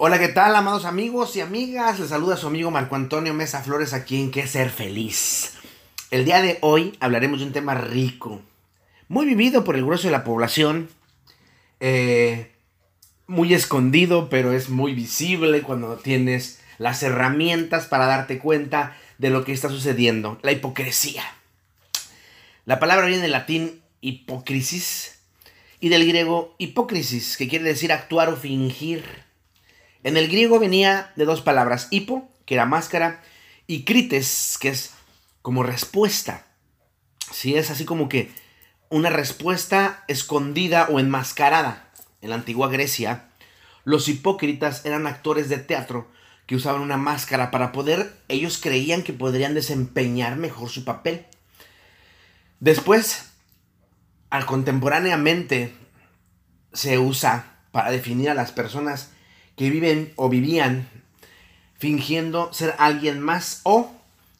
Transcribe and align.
Hola, 0.00 0.20
¿qué 0.20 0.28
tal, 0.28 0.54
amados 0.54 0.84
amigos 0.84 1.34
y 1.34 1.40
amigas? 1.40 1.98
Les 1.98 2.10
saluda 2.10 2.36
su 2.36 2.46
amigo 2.46 2.70
Marco 2.70 2.94
Antonio 2.94 3.34
Mesa 3.34 3.64
Flores 3.64 3.92
aquí 3.92 4.22
en 4.22 4.30
Qué 4.30 4.46
Ser 4.46 4.70
Feliz. 4.70 5.54
El 6.12 6.24
día 6.24 6.40
de 6.40 6.56
hoy 6.60 6.96
hablaremos 7.00 7.40
de 7.40 7.46
un 7.46 7.52
tema 7.52 7.74
rico, 7.74 8.40
muy 9.08 9.26
vivido 9.26 9.64
por 9.64 9.74
el 9.74 9.84
grueso 9.84 10.06
de 10.06 10.12
la 10.12 10.22
población, 10.22 10.88
eh, 11.80 12.52
muy 13.26 13.52
escondido, 13.54 14.28
pero 14.28 14.52
es 14.52 14.68
muy 14.68 14.94
visible 14.94 15.62
cuando 15.62 15.96
tienes 15.96 16.60
las 16.78 17.02
herramientas 17.02 17.86
para 17.86 18.06
darte 18.06 18.38
cuenta 18.38 18.96
de 19.18 19.30
lo 19.30 19.44
que 19.44 19.50
está 19.50 19.68
sucediendo, 19.68 20.38
la 20.42 20.52
hipocresía. 20.52 21.24
La 22.66 22.78
palabra 22.78 23.06
viene 23.06 23.22
del 23.22 23.32
latín 23.32 23.82
hipocrisis 24.00 25.18
y 25.80 25.88
del 25.88 26.06
griego 26.06 26.54
hipócrisis, 26.58 27.36
que 27.36 27.48
quiere 27.48 27.64
decir 27.64 27.90
actuar 27.90 28.28
o 28.28 28.36
fingir. 28.36 29.27
En 30.08 30.16
el 30.16 30.28
griego 30.28 30.58
venía 30.58 31.12
de 31.16 31.26
dos 31.26 31.42
palabras, 31.42 31.88
hipo, 31.90 32.30
que 32.46 32.54
era 32.54 32.64
máscara, 32.64 33.20
y 33.66 33.84
crites, 33.84 34.56
que 34.58 34.70
es 34.70 34.94
como 35.42 35.62
respuesta. 35.62 36.46
Si 37.30 37.56
es 37.56 37.70
así 37.70 37.84
como 37.84 38.08
que 38.08 38.30
una 38.88 39.10
respuesta 39.10 40.04
escondida 40.08 40.88
o 40.90 40.98
enmascarada. 40.98 41.90
En 42.22 42.30
la 42.30 42.36
antigua 42.36 42.70
Grecia, 42.70 43.28
los 43.84 44.08
hipócritas 44.08 44.86
eran 44.86 45.06
actores 45.06 45.50
de 45.50 45.58
teatro 45.58 46.08
que 46.46 46.56
usaban 46.56 46.80
una 46.80 46.96
máscara 46.96 47.50
para 47.50 47.70
poder, 47.70 48.16
ellos 48.28 48.56
creían 48.56 49.02
que 49.02 49.12
podrían 49.12 49.52
desempeñar 49.52 50.36
mejor 50.36 50.70
su 50.70 50.86
papel. 50.86 51.26
Después, 52.60 53.28
al 54.30 54.46
contemporáneamente 54.46 55.74
se 56.72 56.98
usa 56.98 57.58
para 57.72 57.90
definir 57.90 58.30
a 58.30 58.34
las 58.34 58.52
personas 58.52 59.10
que 59.58 59.70
viven 59.70 60.12
o 60.16 60.28
vivían 60.28 60.88
fingiendo 61.76 62.52
ser 62.52 62.74
alguien 62.78 63.20
más 63.20 63.60
o 63.64 63.92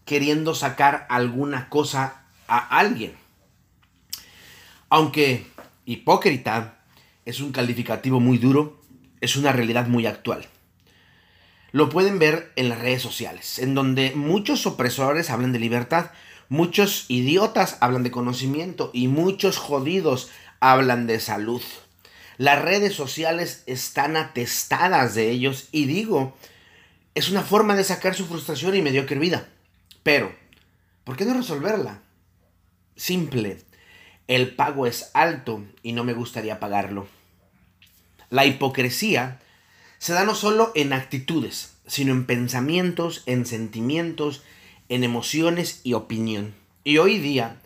queriendo 0.05 0.55
sacar 0.55 1.07
alguna 1.11 1.69
cosa 1.69 2.23
a 2.47 2.79
alguien. 2.79 3.13
Aunque 4.89 5.47
hipócrita 5.85 6.79
es 7.27 7.41
un 7.41 7.53
calificativo 7.53 8.21
muy 8.21 8.39
duro, 8.39 8.81
es 9.21 9.37
una 9.37 9.53
realidad 9.53 9.87
muy 9.87 10.07
actual. 10.07 10.47
Lo 11.73 11.91
pueden 11.91 12.19
ver 12.19 12.53
en 12.57 12.71
las 12.71 12.79
redes 12.79 13.03
sociales, 13.03 13.59
en 13.59 13.75
donde 13.75 14.13
muchos 14.15 14.67
opresores 14.67 15.29
hablan 15.29 15.53
de 15.53 15.59
libertad, 15.59 16.13
muchos 16.49 17.05
idiotas 17.09 17.77
hablan 17.81 18.05
de 18.05 18.11
conocimiento 18.11 18.91
y 18.95 19.09
muchos 19.09 19.59
jodidos 19.59 20.31
hablan 20.61 21.07
de 21.07 21.21
salud. 21.21 21.63
Las 22.39 22.63
redes 22.63 22.95
sociales 22.95 23.65
están 23.67 24.17
atestadas 24.17 25.17
de 25.17 25.31
ellos 25.31 25.69
y 25.73 25.87
digo, 25.87 26.37
es 27.17 27.31
una 27.31 27.43
forma 27.43 27.75
de 27.75 27.83
sacar 27.83 28.15
su 28.15 28.27
frustración 28.27 28.77
y 28.77 28.83
mediocre 28.83 29.19
vida. 29.19 29.49
Pero, 30.05 30.33
¿por 31.03 31.17
qué 31.17 31.25
no 31.25 31.35
resolverla? 31.35 32.01
Simple, 32.95 33.59
el 34.29 34.55
pago 34.55 34.87
es 34.87 35.11
alto 35.15 35.65
y 35.83 35.93
no 35.93 36.05
me 36.05 36.13
gustaría 36.13 36.61
pagarlo. 36.61 37.09
La 38.31 38.47
hipocresía 38.47 39.41
se 39.99 40.13
da 40.13 40.23
no 40.23 40.37
solo 40.37 40.71
en 40.77 40.93
actitudes, 40.93 41.75
sino 41.89 42.13
en 42.13 42.25
pensamientos, 42.25 43.25
en 43.27 43.47
sentimientos, 43.47 44.45
en 44.89 45.03
emociones 45.03 45.81
y 45.83 45.95
opinión. 45.95 46.55
Y 46.85 46.99
hoy 46.99 47.19
día 47.19 47.57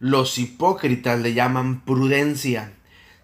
los 0.00 0.38
hipócritas 0.38 1.20
le 1.20 1.34
llaman 1.34 1.84
prudencia, 1.84 2.72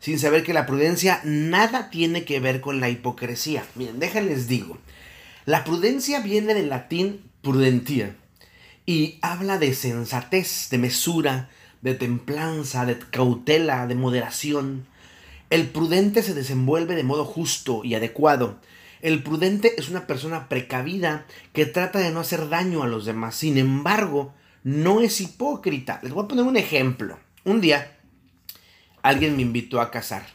sin 0.04 0.18
saber 0.18 0.42
que 0.44 0.52
la 0.52 0.66
prudencia 0.66 1.22
nada 1.24 1.88
tiene 1.88 2.26
que 2.26 2.38
ver 2.38 2.60
con 2.60 2.78
la 2.78 2.90
hipocresía. 2.90 3.64
Miren, 3.74 4.00
déjenles 4.00 4.48
digo, 4.48 4.76
la 5.46 5.64
prudencia 5.64 6.20
viene 6.20 6.52
del 6.52 6.68
latín 6.68 7.22
prudentia 7.40 8.14
y 8.84 9.18
habla 9.22 9.56
de 9.56 9.72
sensatez, 9.72 10.68
de 10.68 10.76
mesura, 10.76 11.48
de 11.80 11.94
templanza, 11.94 12.84
de 12.84 12.98
cautela, 12.98 13.86
de 13.86 13.94
moderación. 13.94 14.84
El 15.48 15.70
prudente 15.70 16.22
se 16.22 16.34
desenvuelve 16.34 16.96
de 16.96 17.02
modo 17.02 17.24
justo 17.24 17.80
y 17.82 17.94
adecuado. 17.94 18.60
El 19.00 19.22
prudente 19.22 19.72
es 19.78 19.88
una 19.88 20.06
persona 20.06 20.50
precavida 20.50 21.24
que 21.54 21.64
trata 21.64 21.98
de 21.98 22.10
no 22.10 22.20
hacer 22.20 22.50
daño 22.50 22.82
a 22.82 22.88
los 22.88 23.06
demás. 23.06 23.36
Sin 23.36 23.56
embargo, 23.56 24.34
no 24.64 25.00
es 25.00 25.22
hipócrita. 25.22 26.00
Les 26.02 26.12
voy 26.12 26.26
a 26.26 26.28
poner 26.28 26.44
un 26.44 26.58
ejemplo. 26.58 27.18
Un 27.44 27.62
día, 27.62 27.93
alguien 29.04 29.36
me 29.36 29.42
invitó 29.42 29.80
a 29.80 29.90
cazar. 29.90 30.26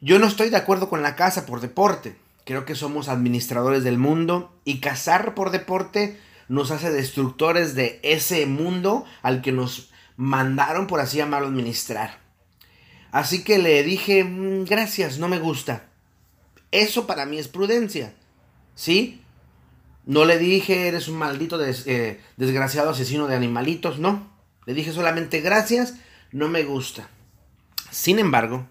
Yo 0.00 0.18
no 0.18 0.26
estoy 0.26 0.50
de 0.50 0.56
acuerdo 0.56 0.90
con 0.90 1.00
la 1.00 1.14
caza 1.14 1.46
por 1.46 1.60
deporte. 1.60 2.16
Creo 2.44 2.64
que 2.64 2.74
somos 2.74 3.08
administradores 3.08 3.84
del 3.84 3.98
mundo 3.98 4.52
y 4.64 4.80
cazar 4.80 5.34
por 5.34 5.50
deporte 5.50 6.18
nos 6.48 6.70
hace 6.70 6.90
destructores 6.90 7.74
de 7.74 8.00
ese 8.02 8.46
mundo 8.46 9.04
al 9.22 9.42
que 9.42 9.52
nos 9.52 9.90
mandaron, 10.16 10.88
por 10.88 11.00
así 11.00 11.18
llamarlo, 11.18 11.46
administrar. 11.46 12.18
Así 13.12 13.44
que 13.44 13.58
le 13.58 13.82
dije, 13.84 14.24
mm, 14.24 14.64
gracias, 14.64 15.18
no 15.18 15.28
me 15.28 15.38
gusta. 15.38 15.88
Eso 16.72 17.06
para 17.06 17.26
mí 17.26 17.38
es 17.38 17.48
prudencia. 17.48 18.12
¿Sí? 18.74 19.22
No 20.04 20.24
le 20.24 20.38
dije, 20.38 20.88
eres 20.88 21.08
un 21.08 21.16
maldito 21.16 21.58
eh, 21.64 22.20
desgraciado 22.36 22.90
asesino 22.90 23.28
de 23.28 23.36
animalitos, 23.36 24.00
no. 24.00 24.30
Le 24.66 24.74
dije 24.74 24.92
solamente, 24.92 25.40
gracias, 25.40 25.94
no 26.32 26.48
me 26.48 26.64
gusta. 26.64 27.08
Sin 27.96 28.18
embargo, 28.18 28.66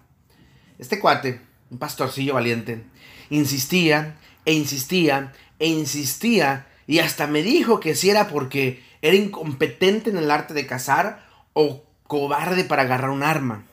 este 0.78 1.00
cuate, 1.00 1.40
un 1.72 1.78
pastorcillo 1.78 2.34
valiente, 2.34 2.84
insistía 3.28 4.14
e 4.44 4.52
insistía 4.52 5.32
e 5.58 5.66
insistía 5.66 6.68
y 6.86 7.00
hasta 7.00 7.26
me 7.26 7.42
dijo 7.42 7.80
que 7.80 7.96
si 7.96 8.08
era 8.08 8.28
porque 8.28 8.84
era 9.02 9.16
incompetente 9.16 10.10
en 10.10 10.16
el 10.16 10.30
arte 10.30 10.54
de 10.54 10.68
cazar 10.68 11.26
o 11.54 11.82
cobarde 12.04 12.62
para 12.62 12.82
agarrar 12.82 13.10
un 13.10 13.24
arma. 13.24 13.64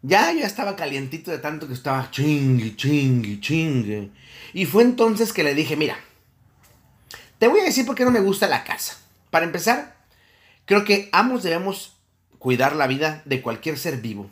Ya, 0.00 0.32
ya 0.32 0.46
estaba 0.46 0.74
calientito 0.74 1.30
de 1.30 1.38
tanto 1.38 1.68
que 1.68 1.74
estaba 1.74 2.10
chingue, 2.10 2.76
chingue, 2.76 3.40
chingue. 3.40 4.08
Y 4.54 4.64
fue 4.64 4.84
entonces 4.84 5.34
que 5.34 5.44
le 5.44 5.54
dije, 5.54 5.76
mira, 5.76 5.98
te 7.38 7.46
voy 7.46 7.60
a 7.60 7.64
decir 7.64 7.84
por 7.84 7.94
qué 7.94 8.06
no 8.06 8.10
me 8.10 8.20
gusta 8.20 8.48
la 8.48 8.64
casa. 8.64 8.96
Para 9.28 9.44
empezar, 9.44 9.96
creo 10.64 10.82
que 10.82 11.10
ambos 11.12 11.42
debemos 11.42 11.93
cuidar 12.44 12.76
la 12.76 12.86
vida 12.86 13.22
de 13.24 13.40
cualquier 13.40 13.78
ser 13.78 14.02
vivo. 14.02 14.30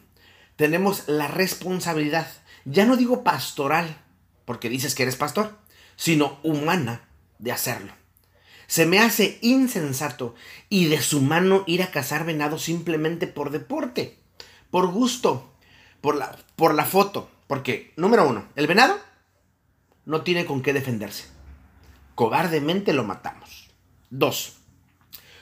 Tenemos 0.56 1.08
la 1.08 1.28
responsabilidad, 1.28 2.26
ya 2.66 2.84
no 2.84 2.98
digo 2.98 3.24
pastoral, 3.24 3.96
porque 4.44 4.68
dices 4.68 4.94
que 4.94 5.04
eres 5.04 5.16
pastor, 5.16 5.56
sino 5.96 6.38
humana 6.42 7.08
de 7.38 7.52
hacerlo. 7.52 7.94
Se 8.66 8.84
me 8.84 8.98
hace 8.98 9.38
insensato 9.40 10.34
y 10.68 10.88
deshumano 10.88 11.64
ir 11.66 11.82
a 11.82 11.90
cazar 11.90 12.26
venado 12.26 12.58
simplemente 12.58 13.28
por 13.28 13.48
deporte, 13.48 14.18
por 14.70 14.88
gusto, 14.88 15.50
por 16.02 16.14
la, 16.14 16.36
por 16.54 16.74
la 16.74 16.84
foto. 16.84 17.30
Porque, 17.46 17.94
número 17.96 18.28
uno, 18.28 18.44
el 18.56 18.66
venado 18.66 18.98
no 20.04 20.20
tiene 20.20 20.44
con 20.44 20.60
qué 20.60 20.74
defenderse. 20.74 21.28
Cobardemente 22.14 22.92
lo 22.92 23.04
matamos. 23.04 23.70
Dos, 24.10 24.58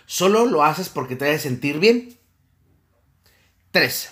solo 0.07 0.47
lo 0.47 0.63
haces 0.63 0.89
porque 0.89 1.17
te 1.17 1.29
hace 1.29 1.41
sentir 1.41 1.81
bien. 1.81 2.20
Tres, 3.73 4.11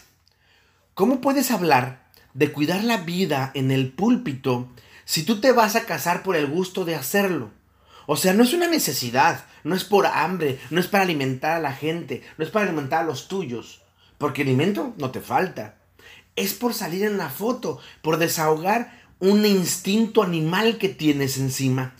¿cómo 0.94 1.20
puedes 1.20 1.50
hablar 1.50 2.06
de 2.32 2.52
cuidar 2.52 2.84
la 2.84 2.98
vida 2.98 3.50
en 3.54 3.72
el 3.72 3.90
púlpito 3.90 4.68
si 5.04 5.24
tú 5.24 5.40
te 5.40 5.50
vas 5.50 5.74
a 5.74 5.84
casar 5.84 6.22
por 6.22 6.36
el 6.36 6.46
gusto 6.46 6.84
de 6.84 6.94
hacerlo? 6.94 7.50
O 8.06 8.16
sea, 8.16 8.34
no 8.34 8.44
es 8.44 8.52
una 8.52 8.68
necesidad, 8.68 9.46
no 9.64 9.74
es 9.74 9.82
por 9.82 10.06
hambre, 10.06 10.60
no 10.70 10.78
es 10.78 10.86
para 10.86 11.02
alimentar 11.02 11.56
a 11.56 11.60
la 11.60 11.72
gente, 11.72 12.22
no 12.36 12.44
es 12.44 12.52
para 12.52 12.66
alimentar 12.66 13.02
a 13.02 13.06
los 13.06 13.26
tuyos, 13.26 13.82
porque 14.16 14.42
alimento 14.42 14.94
no 14.96 15.10
te 15.10 15.20
falta. 15.20 15.74
Es 16.36 16.54
por 16.54 16.72
salir 16.72 17.04
en 17.04 17.18
la 17.18 17.28
foto, 17.28 17.80
por 18.00 18.18
desahogar 18.18 19.02
un 19.18 19.44
instinto 19.44 20.22
animal 20.22 20.78
que 20.78 20.88
tienes 20.88 21.36
encima. 21.36 21.96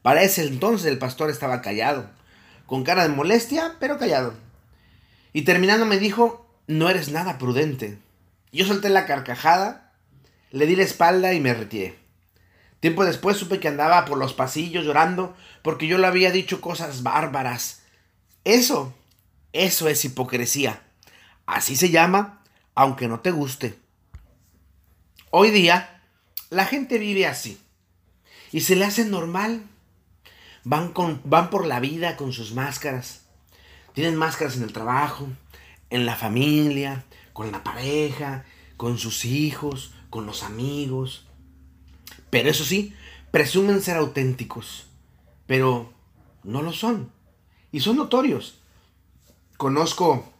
Para 0.00 0.22
ese 0.22 0.46
entonces 0.46 0.86
el 0.86 0.96
pastor 0.96 1.28
estaba 1.28 1.60
callado, 1.60 2.08
con 2.64 2.84
cara 2.84 3.02
de 3.02 3.14
molestia, 3.14 3.76
pero 3.78 3.98
callado. 3.98 4.32
Y 5.32 5.42
terminando 5.42 5.86
me 5.86 5.98
dijo, 5.98 6.46
no 6.66 6.88
eres 6.88 7.10
nada 7.10 7.38
prudente. 7.38 7.98
Yo 8.52 8.66
solté 8.66 8.90
la 8.90 9.06
carcajada, 9.06 9.92
le 10.50 10.66
di 10.66 10.76
la 10.76 10.84
espalda 10.84 11.32
y 11.32 11.40
me 11.40 11.54
retiré. 11.54 11.98
Tiempo 12.80 13.04
después 13.04 13.36
supe 13.36 13.60
que 13.60 13.68
andaba 13.68 14.04
por 14.04 14.18
los 14.18 14.34
pasillos 14.34 14.84
llorando 14.84 15.36
porque 15.62 15.86
yo 15.86 15.98
le 15.98 16.06
había 16.06 16.32
dicho 16.32 16.60
cosas 16.60 17.02
bárbaras. 17.02 17.82
Eso, 18.44 18.92
eso 19.52 19.88
es 19.88 20.04
hipocresía. 20.04 20.82
Así 21.46 21.76
se 21.76 21.90
llama, 21.90 22.42
aunque 22.74 23.08
no 23.08 23.20
te 23.20 23.30
guste. 23.30 23.78
Hoy 25.30 25.50
día, 25.50 26.02
la 26.50 26.66
gente 26.66 26.98
vive 26.98 27.26
así. 27.26 27.60
Y 28.50 28.60
se 28.60 28.76
le 28.76 28.84
hace 28.84 29.04
normal. 29.04 29.62
Van, 30.64 30.92
con, 30.92 31.20
van 31.24 31.50
por 31.50 31.66
la 31.66 31.80
vida 31.80 32.16
con 32.16 32.32
sus 32.32 32.52
máscaras. 32.52 33.21
Tienen 33.94 34.16
máscaras 34.16 34.56
en 34.56 34.62
el 34.62 34.72
trabajo, 34.72 35.28
en 35.90 36.06
la 36.06 36.16
familia, 36.16 37.04
con 37.32 37.52
la 37.52 37.62
pareja, 37.62 38.44
con 38.76 38.98
sus 38.98 39.24
hijos, 39.24 39.92
con 40.10 40.26
los 40.26 40.42
amigos 40.42 41.26
Pero 42.30 42.50
eso 42.50 42.64
sí, 42.64 42.94
presumen 43.30 43.82
ser 43.82 43.96
auténticos, 43.96 44.86
pero 45.46 45.92
no 46.42 46.62
lo 46.62 46.72
son. 46.72 47.12
Y 47.70 47.80
son 47.80 47.96
notorios. 47.96 48.58
Conozco, 49.56 50.32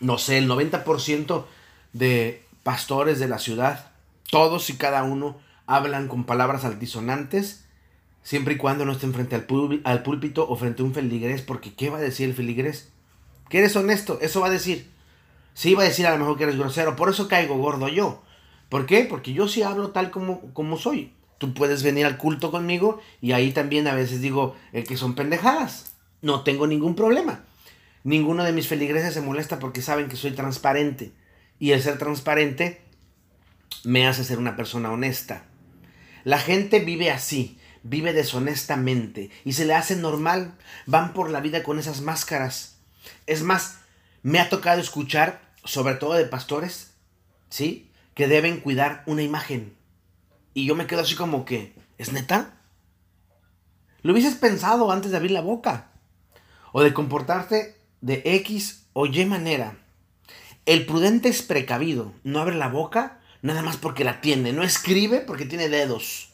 no 0.00 0.18
sé, 0.18 0.38
el 0.38 0.48
90% 0.48 1.44
de 1.92 2.44
pastores 2.62 3.18
de 3.18 3.28
la 3.28 3.38
ciudad. 3.38 3.90
Todos 4.30 4.70
y 4.70 4.76
cada 4.76 5.02
uno 5.02 5.38
hablan 5.66 6.08
con 6.08 6.24
palabras 6.24 6.64
altisonantes, 6.64 7.65
siempre 8.26 8.54
y 8.54 8.56
cuando 8.56 8.84
no 8.84 8.90
estén 8.90 9.14
frente 9.14 9.36
al, 9.36 9.46
al 9.84 10.02
púlpito 10.02 10.48
o 10.48 10.56
frente 10.56 10.82
a 10.82 10.84
un 10.84 10.92
feligrés, 10.92 11.42
porque 11.42 11.74
¿qué 11.74 11.90
va 11.90 11.98
a 11.98 12.00
decir 12.00 12.28
el 12.28 12.34
feligrés? 12.34 12.90
Que 13.48 13.58
eres 13.58 13.76
honesto, 13.76 14.18
eso 14.20 14.40
va 14.40 14.48
a 14.48 14.50
decir. 14.50 14.90
Sí, 15.54 15.74
va 15.74 15.84
a 15.84 15.86
decir 15.86 16.08
a 16.08 16.10
lo 16.10 16.18
mejor 16.18 16.36
que 16.36 16.42
eres 16.42 16.58
grosero, 16.58 16.96
por 16.96 17.08
eso 17.08 17.28
caigo 17.28 17.56
gordo 17.56 17.86
yo. 17.86 18.24
¿Por 18.68 18.84
qué? 18.84 19.06
Porque 19.08 19.32
yo 19.32 19.46
sí 19.46 19.62
hablo 19.62 19.92
tal 19.92 20.10
como, 20.10 20.40
como 20.54 20.76
soy. 20.76 21.12
Tú 21.38 21.54
puedes 21.54 21.84
venir 21.84 22.04
al 22.04 22.18
culto 22.18 22.50
conmigo 22.50 23.00
y 23.20 23.30
ahí 23.30 23.52
también 23.52 23.86
a 23.86 23.94
veces 23.94 24.20
digo 24.20 24.56
el 24.72 24.82
que 24.82 24.96
son 24.96 25.14
pendejadas. 25.14 25.94
No 26.20 26.42
tengo 26.42 26.66
ningún 26.66 26.96
problema. 26.96 27.44
Ninguno 28.02 28.42
de 28.42 28.52
mis 28.52 28.66
feligreses 28.66 29.14
se 29.14 29.20
molesta 29.20 29.60
porque 29.60 29.82
saben 29.82 30.08
que 30.08 30.16
soy 30.16 30.32
transparente. 30.32 31.12
Y 31.60 31.70
el 31.70 31.80
ser 31.80 31.96
transparente 31.96 32.80
me 33.84 34.08
hace 34.08 34.24
ser 34.24 34.38
una 34.38 34.56
persona 34.56 34.90
honesta. 34.90 35.44
La 36.24 36.40
gente 36.40 36.80
vive 36.80 37.12
así, 37.12 37.60
vive 37.88 38.12
deshonestamente 38.12 39.30
y 39.44 39.52
se 39.52 39.64
le 39.64 39.74
hace 39.74 39.96
normal. 39.96 40.54
Van 40.86 41.12
por 41.12 41.30
la 41.30 41.40
vida 41.40 41.62
con 41.62 41.78
esas 41.78 42.00
máscaras. 42.00 42.78
Es 43.26 43.42
más, 43.42 43.78
me 44.22 44.40
ha 44.40 44.48
tocado 44.48 44.80
escuchar, 44.80 45.40
sobre 45.64 45.94
todo 45.94 46.14
de 46.14 46.24
pastores, 46.24 46.94
¿sí? 47.50 47.90
Que 48.14 48.28
deben 48.28 48.60
cuidar 48.60 49.02
una 49.06 49.22
imagen. 49.22 49.76
Y 50.54 50.66
yo 50.66 50.74
me 50.74 50.86
quedo 50.86 51.02
así 51.02 51.14
como 51.14 51.44
que, 51.44 51.74
¿es 51.98 52.12
neta? 52.12 52.56
Lo 54.02 54.12
hubieses 54.12 54.34
pensado 54.34 54.90
antes 54.90 55.10
de 55.10 55.16
abrir 55.16 55.32
la 55.32 55.40
boca. 55.40 55.90
O 56.72 56.82
de 56.82 56.92
comportarte 56.94 57.76
de 58.00 58.22
X 58.24 58.86
o 58.92 59.06
Y 59.06 59.24
manera. 59.24 59.78
El 60.64 60.86
prudente 60.86 61.28
es 61.28 61.42
precavido, 61.42 62.12
no 62.24 62.40
abre 62.40 62.56
la 62.56 62.68
boca 62.68 63.20
nada 63.42 63.62
más 63.62 63.76
porque 63.76 64.04
la 64.04 64.20
tiene, 64.20 64.52
no 64.52 64.62
escribe 64.62 65.20
porque 65.20 65.46
tiene 65.46 65.68
dedos. 65.68 66.30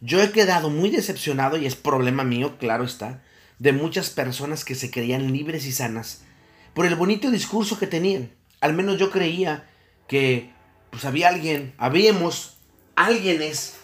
Yo 0.00 0.22
he 0.22 0.32
quedado 0.32 0.70
muy 0.70 0.90
decepcionado, 0.90 1.56
y 1.56 1.66
es 1.66 1.76
problema 1.76 2.24
mío, 2.24 2.56
claro 2.58 2.84
está, 2.84 3.22
de 3.58 3.72
muchas 3.72 4.10
personas 4.10 4.64
que 4.64 4.74
se 4.74 4.90
creían 4.90 5.32
libres 5.32 5.66
y 5.66 5.72
sanas 5.72 6.22
por 6.74 6.86
el 6.86 6.94
bonito 6.94 7.30
discurso 7.30 7.78
que 7.78 7.86
tenían. 7.86 8.32
Al 8.60 8.74
menos 8.74 8.98
yo 8.98 9.10
creía 9.10 9.68
que 10.08 10.52
pues 10.90 11.04
había 11.04 11.28
alguien, 11.28 11.74
habíamos 11.78 12.56
alguienes 12.96 13.74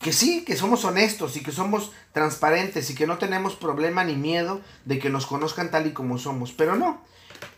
que 0.00 0.12
sí, 0.12 0.44
que 0.44 0.56
somos 0.56 0.84
honestos 0.84 1.36
y 1.36 1.42
que 1.42 1.52
somos 1.52 1.92
transparentes 2.12 2.90
y 2.90 2.94
que 2.94 3.06
no 3.06 3.18
tenemos 3.18 3.56
problema 3.56 4.04
ni 4.04 4.14
miedo 4.14 4.60
de 4.84 4.98
que 4.98 5.10
nos 5.10 5.26
conozcan 5.26 5.70
tal 5.70 5.86
y 5.86 5.92
como 5.92 6.18
somos. 6.18 6.52
Pero 6.52 6.76
no, 6.76 7.02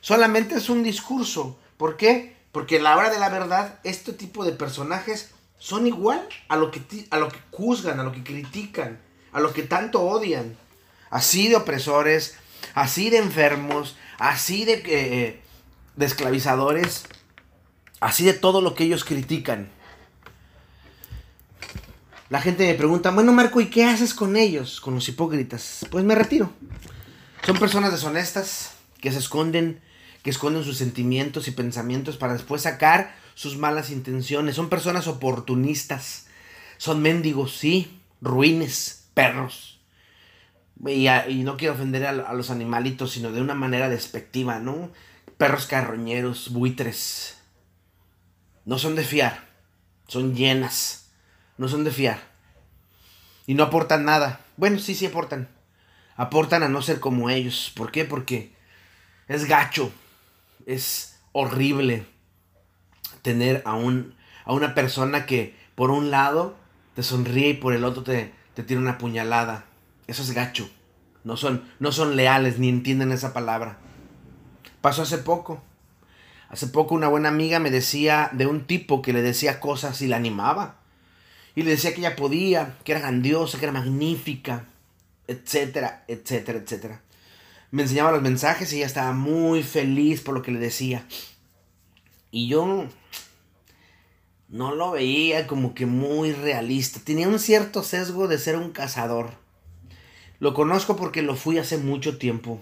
Solamente 0.00 0.56
es 0.56 0.70
un 0.70 0.82
discurso. 0.82 1.58
¿Por 1.76 1.96
qué? 1.96 2.36
Porque 2.52 2.78
a 2.78 2.82
la 2.82 2.96
hora 2.96 3.10
de 3.10 3.18
la 3.18 3.28
verdad, 3.28 3.78
este 3.84 4.12
tipo 4.12 4.44
de 4.44 4.52
personajes 4.52 5.30
son 5.60 5.86
igual 5.86 6.26
a 6.48 6.56
lo 6.56 6.70
que, 6.70 6.82
a 7.10 7.18
lo 7.18 7.28
que 7.28 7.38
juzgan, 7.52 8.00
a 8.00 8.02
lo 8.02 8.12
que 8.12 8.24
critican, 8.24 8.98
a 9.30 9.40
lo 9.40 9.52
que 9.52 9.62
tanto 9.62 10.00
odian. 10.00 10.56
Así 11.10 11.48
de 11.48 11.56
opresores, 11.56 12.36
así 12.74 13.10
de 13.10 13.18
enfermos, 13.18 13.96
así 14.18 14.64
de, 14.64 14.82
eh, 14.86 15.40
de 15.96 16.06
esclavizadores, 16.06 17.04
así 18.00 18.24
de 18.24 18.32
todo 18.32 18.62
lo 18.62 18.74
que 18.74 18.84
ellos 18.84 19.04
critican. 19.04 19.70
La 22.30 22.40
gente 22.40 22.66
me 22.66 22.74
pregunta, 22.74 23.10
bueno 23.10 23.32
Marco, 23.32 23.60
¿y 23.60 23.66
qué 23.66 23.84
haces 23.84 24.14
con 24.14 24.36
ellos, 24.36 24.80
con 24.80 24.94
los 24.94 25.08
hipócritas? 25.08 25.84
Pues 25.90 26.04
me 26.04 26.14
retiro. 26.14 26.50
Son 27.44 27.58
personas 27.58 27.92
deshonestas, 27.92 28.72
que 29.00 29.12
se 29.12 29.18
esconden, 29.18 29.80
que 30.22 30.30
esconden 30.30 30.64
sus 30.64 30.78
sentimientos 30.78 31.48
y 31.48 31.50
pensamientos 31.50 32.16
para 32.16 32.32
después 32.32 32.62
sacar 32.62 33.14
sus 33.40 33.56
malas 33.56 33.88
intenciones. 33.88 34.54
Son 34.54 34.68
personas 34.68 35.06
oportunistas, 35.06 36.26
son 36.76 37.00
mendigos, 37.00 37.56
sí, 37.56 38.02
ruines, 38.20 39.08
perros. 39.14 39.80
Y, 40.86 41.06
no 41.42 41.56
quiero 41.56 41.72
ofender 41.72 42.04
a, 42.04 42.10
a, 42.10 42.34
los 42.34 42.50
animalitos, 42.50 43.12
sino 43.12 43.32
de 43.32 43.40
una 43.40 43.54
manera 43.54 43.88
despectiva, 43.88 44.58
¿no? 44.58 44.92
Perros 45.38 45.64
carroñeros, 45.64 46.52
buitres. 46.52 47.38
No 48.66 48.78
son 48.78 48.94
de 48.94 49.04
fiar, 49.04 49.48
son 50.06 50.34
llenas, 50.34 51.10
no 51.56 51.66
son 51.66 51.82
de 51.82 51.92
fiar. 51.92 52.20
Y 53.46 53.54
no 53.54 53.62
aportan 53.62 54.04
nada. 54.04 54.40
Bueno, 54.58 54.78
sí, 54.78 54.94
sí 54.94 55.06
aportan. 55.06 55.48
Aportan 56.14 56.62
a 56.62 56.68
no 56.68 56.82
ser 56.82 57.00
como 57.00 57.30
ellos. 57.30 57.72
¿Por 57.74 57.90
qué? 57.90 58.04
Porque 58.04 58.52
es 59.28 59.46
gacho, 59.46 59.90
es 60.66 61.18
horrible 61.32 62.04
tener 63.22 63.62
a, 63.64 63.74
un, 63.74 64.14
a 64.44 64.52
una 64.52 64.74
persona 64.74 65.26
que 65.26 65.54
por 65.74 65.90
un 65.90 66.10
lado 66.10 66.56
te 66.94 67.02
sonríe 67.02 67.50
y 67.50 67.54
por 67.54 67.74
el 67.74 67.84
otro 67.84 68.02
te, 68.02 68.32
te 68.54 68.62
tira 68.62 68.80
una 68.80 68.98
puñalada. 68.98 69.66
Eso 70.06 70.22
es 70.22 70.32
gacho. 70.32 70.68
No 71.24 71.36
son, 71.36 71.64
no 71.78 71.92
son 71.92 72.16
leales 72.16 72.58
ni 72.58 72.68
entienden 72.68 73.12
esa 73.12 73.32
palabra. 73.32 73.78
Pasó 74.80 75.02
hace 75.02 75.18
poco. 75.18 75.62
Hace 76.48 76.66
poco 76.66 76.94
una 76.94 77.08
buena 77.08 77.28
amiga 77.28 77.60
me 77.60 77.70
decía 77.70 78.30
de 78.32 78.46
un 78.46 78.66
tipo 78.66 79.02
que 79.02 79.12
le 79.12 79.22
decía 79.22 79.60
cosas 79.60 80.02
y 80.02 80.08
la 80.08 80.16
animaba. 80.16 80.76
Y 81.54 81.62
le 81.62 81.70
decía 81.70 81.92
que 81.92 82.00
ella 82.00 82.16
podía, 82.16 82.76
que 82.84 82.92
era 82.92 83.00
grandiosa, 83.00 83.58
que 83.58 83.66
era 83.66 83.72
magnífica, 83.72 84.64
etcétera, 85.28 86.04
etcétera, 86.08 86.58
etcétera 86.58 87.02
me 87.70 87.82
enseñaba 87.82 88.12
los 88.12 88.22
mensajes 88.22 88.72
y 88.72 88.76
ella 88.76 88.86
estaba 88.86 89.12
muy 89.12 89.62
feliz 89.62 90.20
por 90.20 90.34
lo 90.34 90.42
que 90.42 90.50
le 90.50 90.58
decía. 90.58 91.06
Y 92.30 92.48
yo 92.48 92.86
no 94.48 94.74
lo 94.74 94.92
veía 94.92 95.46
como 95.46 95.74
que 95.74 95.86
muy 95.86 96.32
realista. 96.32 97.00
Tenía 97.02 97.28
un 97.28 97.38
cierto 97.38 97.82
sesgo 97.82 98.28
de 98.28 98.38
ser 98.38 98.56
un 98.56 98.72
cazador. 98.72 99.30
Lo 100.38 100.54
conozco 100.54 100.96
porque 100.96 101.22
lo 101.22 101.36
fui 101.36 101.58
hace 101.58 101.78
mucho 101.78 102.18
tiempo. 102.18 102.60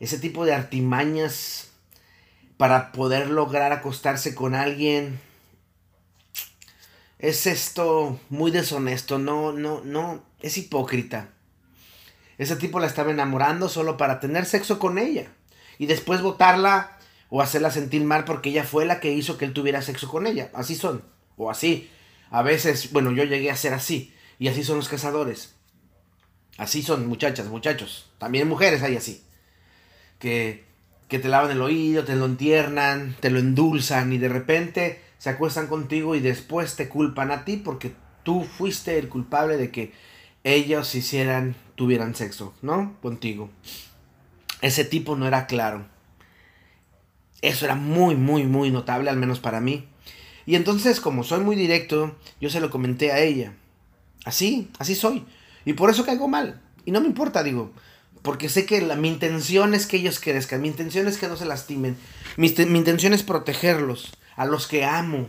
Ese 0.00 0.18
tipo 0.18 0.44
de 0.44 0.54
artimañas 0.54 1.68
para 2.56 2.92
poder 2.92 3.30
lograr 3.30 3.72
acostarse 3.72 4.34
con 4.34 4.54
alguien. 4.54 5.20
Es 7.18 7.46
esto 7.46 8.20
muy 8.28 8.50
deshonesto, 8.50 9.18
no, 9.18 9.52
no, 9.52 9.82
no, 9.84 10.22
es 10.40 10.56
hipócrita. 10.58 11.30
Ese 12.36 12.54
tipo 12.54 12.78
la 12.78 12.86
estaba 12.86 13.10
enamorando 13.10 13.68
solo 13.68 13.96
para 13.96 14.20
tener 14.20 14.44
sexo 14.44 14.78
con 14.78 14.98
ella. 14.98 15.32
Y 15.78 15.86
después 15.86 16.22
votarla 16.22 16.97
o 17.30 17.42
hacerla 17.42 17.70
sentir 17.70 18.02
mal 18.04 18.24
porque 18.24 18.50
ella 18.50 18.64
fue 18.64 18.86
la 18.86 19.00
que 19.00 19.12
hizo 19.12 19.36
que 19.38 19.44
él 19.44 19.52
tuviera 19.52 19.82
sexo 19.82 20.08
con 20.08 20.26
ella. 20.26 20.50
Así 20.54 20.74
son. 20.74 21.02
O 21.36 21.50
así. 21.50 21.90
A 22.30 22.42
veces, 22.42 22.92
bueno, 22.92 23.12
yo 23.12 23.24
llegué 23.24 23.50
a 23.50 23.56
ser 23.56 23.74
así. 23.74 24.14
Y 24.38 24.48
así 24.48 24.64
son 24.64 24.76
los 24.76 24.88
cazadores. 24.88 25.54
Así 26.56 26.82
son 26.82 27.06
muchachas, 27.06 27.46
muchachos. 27.46 28.10
También 28.18 28.48
mujeres 28.48 28.82
hay 28.82 28.96
así. 28.96 29.22
Que, 30.18 30.64
que 31.08 31.18
te 31.18 31.28
lavan 31.28 31.50
el 31.50 31.62
oído, 31.62 32.04
te 32.04 32.16
lo 32.16 32.26
entiernan, 32.26 33.16
te 33.20 33.30
lo 33.30 33.38
endulzan 33.38 34.12
y 34.12 34.18
de 34.18 34.28
repente 34.28 35.02
se 35.18 35.30
acuestan 35.30 35.66
contigo 35.66 36.14
y 36.14 36.20
después 36.20 36.76
te 36.76 36.88
culpan 36.88 37.30
a 37.30 37.44
ti 37.44 37.56
porque 37.56 37.92
tú 38.22 38.44
fuiste 38.44 38.98
el 38.98 39.08
culpable 39.08 39.56
de 39.56 39.70
que 39.70 39.92
ellos 40.44 40.94
hicieran, 40.94 41.56
tuvieran 41.74 42.14
sexo, 42.14 42.54
¿no? 42.62 42.96
Contigo. 43.00 43.50
Ese 44.60 44.84
tipo 44.84 45.16
no 45.16 45.26
era 45.26 45.46
claro. 45.46 45.86
Eso 47.42 47.64
era 47.64 47.74
muy, 47.74 48.16
muy, 48.16 48.44
muy 48.44 48.70
notable, 48.70 49.10
al 49.10 49.16
menos 49.16 49.40
para 49.40 49.60
mí. 49.60 49.86
Y 50.46 50.56
entonces, 50.56 51.00
como 51.00 51.24
soy 51.24 51.40
muy 51.40 51.56
directo, 51.56 52.16
yo 52.40 52.50
se 52.50 52.60
lo 52.60 52.70
comenté 52.70 53.12
a 53.12 53.20
ella. 53.20 53.52
Así, 54.24 54.70
así 54.78 54.94
soy. 54.94 55.24
Y 55.64 55.74
por 55.74 55.90
eso 55.90 56.04
caigo 56.04 56.28
mal. 56.28 56.60
Y 56.84 56.90
no 56.90 57.00
me 57.00 57.06
importa, 57.06 57.42
digo. 57.42 57.72
Porque 58.22 58.48
sé 58.48 58.66
que 58.66 58.80
la, 58.80 58.96
mi 58.96 59.08
intención 59.08 59.74
es 59.74 59.86
que 59.86 59.98
ellos 59.98 60.20
crezcan. 60.20 60.62
Mi 60.62 60.68
intención 60.68 61.06
es 61.06 61.18
que 61.18 61.28
no 61.28 61.36
se 61.36 61.44
lastimen. 61.44 61.96
Mi, 62.36 62.54
mi 62.66 62.78
intención 62.78 63.12
es 63.12 63.22
protegerlos. 63.22 64.10
A 64.36 64.46
los 64.46 64.66
que 64.66 64.84
amo. 64.84 65.28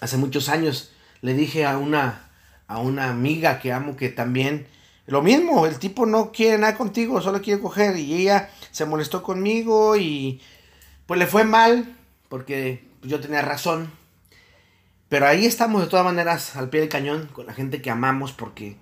Hace 0.00 0.16
muchos 0.16 0.48
años 0.48 0.90
le 1.20 1.34
dije 1.34 1.66
a 1.66 1.78
una 1.78 2.28
a 2.68 2.78
una 2.78 3.08
amiga 3.08 3.58
que 3.60 3.72
amo 3.72 3.96
que 3.96 4.10
también 4.10 4.66
lo 5.06 5.22
mismo, 5.22 5.64
el 5.64 5.78
tipo 5.78 6.04
no 6.04 6.32
quiere 6.32 6.58
nada 6.58 6.76
contigo, 6.76 7.22
solo 7.22 7.40
quiere 7.40 7.62
coger 7.62 7.96
y 7.96 8.12
ella 8.12 8.50
se 8.70 8.84
molestó 8.84 9.22
conmigo 9.22 9.96
y 9.96 10.42
pues 11.08 11.18
le 11.18 11.26
fue 11.26 11.44
mal 11.44 11.96
porque 12.28 12.86
yo 13.02 13.18
tenía 13.18 13.40
razón. 13.40 13.90
Pero 15.08 15.26
ahí 15.26 15.46
estamos 15.46 15.80
de 15.80 15.88
todas 15.88 16.04
maneras 16.04 16.54
al 16.54 16.68
pie 16.68 16.80
del 16.80 16.90
cañón 16.90 17.30
con 17.32 17.46
la 17.46 17.54
gente 17.54 17.80
que 17.80 17.90
amamos 17.90 18.32
porque 18.32 18.76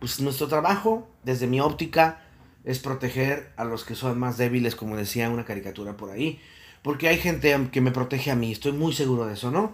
pues 0.00 0.18
nuestro 0.18 0.48
trabajo 0.48 1.08
desde 1.22 1.46
mi 1.46 1.60
óptica 1.60 2.20
es 2.64 2.80
proteger 2.80 3.52
a 3.56 3.64
los 3.64 3.84
que 3.84 3.94
son 3.94 4.18
más 4.18 4.36
débiles 4.36 4.74
como 4.74 4.96
decía 4.96 5.30
una 5.30 5.44
caricatura 5.44 5.96
por 5.96 6.10
ahí. 6.10 6.40
Porque 6.82 7.06
hay 7.06 7.18
gente 7.18 7.56
que 7.70 7.80
me 7.80 7.92
protege 7.92 8.32
a 8.32 8.34
mí, 8.34 8.50
estoy 8.50 8.72
muy 8.72 8.92
seguro 8.92 9.26
de 9.26 9.34
eso, 9.34 9.52
¿no? 9.52 9.72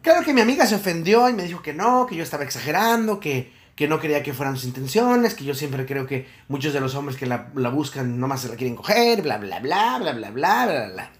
Claro 0.00 0.24
que 0.24 0.32
mi 0.32 0.40
amiga 0.40 0.64
se 0.64 0.76
ofendió 0.76 1.28
y 1.28 1.34
me 1.34 1.42
dijo 1.42 1.60
que 1.60 1.74
no, 1.74 2.06
que 2.06 2.16
yo 2.16 2.22
estaba 2.22 2.44
exagerando, 2.44 3.20
que, 3.20 3.52
que 3.80 3.88
no 3.88 3.98
quería 3.98 4.22
que 4.22 4.34
fueran 4.34 4.56
sus 4.56 4.66
intenciones, 4.66 5.32
que 5.32 5.42
yo 5.42 5.54
siempre 5.54 5.86
creo 5.86 6.06
que 6.06 6.28
muchos 6.48 6.74
de 6.74 6.80
los 6.80 6.94
hombres 6.94 7.16
que 7.16 7.24
la, 7.24 7.48
la 7.54 7.70
buscan 7.70 8.20
nomás 8.20 8.42
se 8.42 8.50
la 8.50 8.56
quieren 8.56 8.76
coger, 8.76 9.22
bla, 9.22 9.38
bla, 9.38 9.58
bla, 9.58 9.98
bla, 9.98 10.12
bla, 10.12 10.30
bla, 10.30 10.66
bla, 10.66 10.88
bla. 10.90 11.12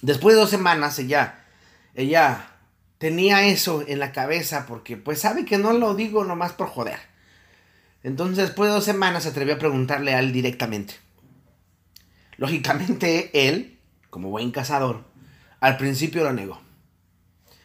Después 0.00 0.34
de 0.34 0.40
dos 0.40 0.50
semanas 0.50 0.98
ella, 0.98 1.44
ella 1.94 2.48
tenía 2.98 3.46
eso 3.46 3.84
en 3.86 4.00
la 4.00 4.10
cabeza 4.10 4.66
porque 4.66 4.96
pues 4.96 5.20
sabe 5.20 5.44
que 5.44 5.56
no 5.56 5.72
lo 5.72 5.94
digo 5.94 6.24
nomás 6.24 6.52
por 6.52 6.66
joder. 6.66 6.98
Entonces 8.02 8.38
después 8.38 8.68
de 8.68 8.74
dos 8.74 8.84
semanas 8.84 9.22
se 9.22 9.28
atrevió 9.28 9.54
a 9.54 9.60
preguntarle 9.60 10.14
a 10.14 10.18
él 10.18 10.32
directamente. 10.32 10.94
Lógicamente 12.38 13.30
él, 13.48 13.78
como 14.10 14.30
buen 14.30 14.50
cazador, 14.50 15.04
al 15.60 15.76
principio 15.76 16.24
lo 16.24 16.32
negó. 16.32 16.60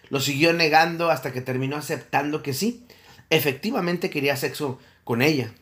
Lo 0.09 0.19
siguió 0.19 0.53
negando 0.53 1.09
hasta 1.09 1.33
que 1.33 1.41
terminó 1.41 1.77
aceptando 1.77 2.43
que 2.43 2.53
sí, 2.53 2.85
efectivamente 3.29 4.09
quería 4.09 4.35
sexo 4.37 4.79
con 5.03 5.21
ella. 5.21 5.53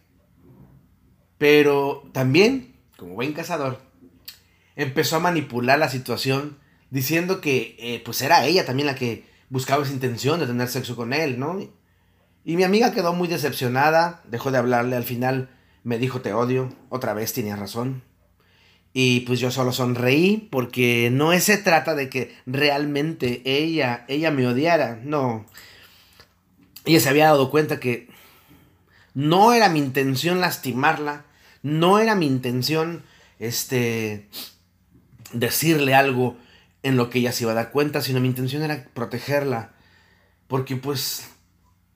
Pero 1.37 2.09
también, 2.13 2.75
como 2.97 3.15
buen 3.15 3.33
cazador, 3.33 3.81
empezó 4.75 5.17
a 5.17 5.19
manipular 5.19 5.79
la 5.79 5.89
situación 5.89 6.57
diciendo 6.89 7.41
que 7.41 7.75
eh, 7.79 8.01
pues 8.05 8.21
era 8.21 8.45
ella 8.45 8.65
también 8.65 8.87
la 8.87 8.95
que 8.95 9.25
buscaba 9.49 9.83
esa 9.83 9.93
intención 9.93 10.39
de 10.39 10.47
tener 10.47 10.67
sexo 10.67 10.95
con 10.95 11.13
él, 11.13 11.39
¿no? 11.39 11.59
Y 12.43 12.55
mi 12.55 12.63
amiga 12.63 12.93
quedó 12.93 13.13
muy 13.13 13.27
decepcionada, 13.27 14.21
dejó 14.25 14.51
de 14.51 14.59
hablarle, 14.59 14.95
al 14.95 15.03
final 15.03 15.49
me 15.83 15.97
dijo 15.97 16.21
te 16.21 16.33
odio, 16.33 16.73
otra 16.89 17.13
vez 17.13 17.33
tenía 17.33 17.55
razón. 17.55 18.03
Y 18.93 19.21
pues 19.21 19.39
yo 19.39 19.51
solo 19.51 19.73
sonreí 19.73 20.47
porque 20.51 21.09
no 21.11 21.37
se 21.39 21.57
trata 21.57 21.95
de 21.95 22.09
que 22.09 22.33
realmente 22.45 23.41
ella, 23.43 24.05
ella 24.07 24.31
me 24.31 24.47
odiara, 24.47 25.01
no. 25.03 25.45
Ella 26.85 26.99
se 26.99 27.09
había 27.09 27.25
dado 27.25 27.49
cuenta 27.49 27.79
que 27.79 28.09
no 29.13 29.53
era 29.53 29.69
mi 29.69 29.79
intención 29.79 30.41
lastimarla, 30.41 31.25
no 31.63 31.99
era 31.99 32.15
mi 32.15 32.27
intención, 32.27 33.03
este, 33.39 34.29
decirle 35.33 35.95
algo 35.95 36.37
en 36.83 36.97
lo 36.97 37.09
que 37.09 37.19
ella 37.19 37.31
se 37.31 37.43
iba 37.43 37.51
a 37.53 37.55
dar 37.55 37.71
cuenta, 37.71 38.01
sino 38.01 38.19
mi 38.19 38.27
intención 38.27 38.61
era 38.61 38.85
protegerla. 38.93 39.73
Porque 40.47 40.75
pues 40.75 41.27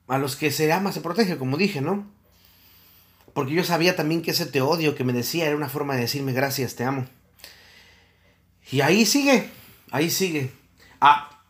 a 0.08 0.18
los 0.18 0.34
que 0.34 0.50
se 0.50 0.72
ama 0.72 0.92
se 0.92 1.00
protege, 1.00 1.38
como 1.38 1.56
dije, 1.56 1.80
¿no? 1.80 2.10
Porque 3.32 3.54
yo 3.54 3.62
sabía 3.62 3.94
también 3.94 4.22
que 4.22 4.32
ese 4.32 4.46
te 4.46 4.60
odio 4.60 4.96
que 4.96 5.04
me 5.04 5.12
decía 5.12 5.46
era 5.46 5.56
una 5.56 5.68
forma 5.68 5.94
de 5.94 6.00
decirme 6.00 6.32
gracias, 6.32 6.74
te 6.74 6.84
amo. 6.84 7.06
Y 8.72 8.80
ahí 8.80 9.06
sigue, 9.06 9.48
ahí 9.92 10.10
sigue. 10.10 10.50
Ah, 11.00 11.42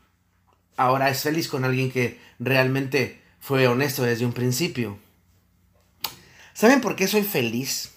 ahora 0.76 1.08
es 1.08 1.22
feliz 1.22 1.48
con 1.48 1.64
alguien 1.64 1.90
que 1.90 2.20
realmente 2.38 3.19
fue 3.40 3.66
honesto 3.66 4.02
desde 4.02 4.26
un 4.26 4.32
principio. 4.32 4.98
¿Saben 6.52 6.80
por 6.80 6.94
qué 6.94 7.08
soy 7.08 7.22
feliz? 7.22 7.92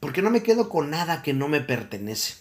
Porque 0.00 0.22
no 0.22 0.30
me 0.30 0.42
quedo 0.42 0.68
con 0.68 0.90
nada 0.90 1.22
que 1.22 1.34
no 1.34 1.48
me 1.48 1.60
pertenece. 1.60 2.34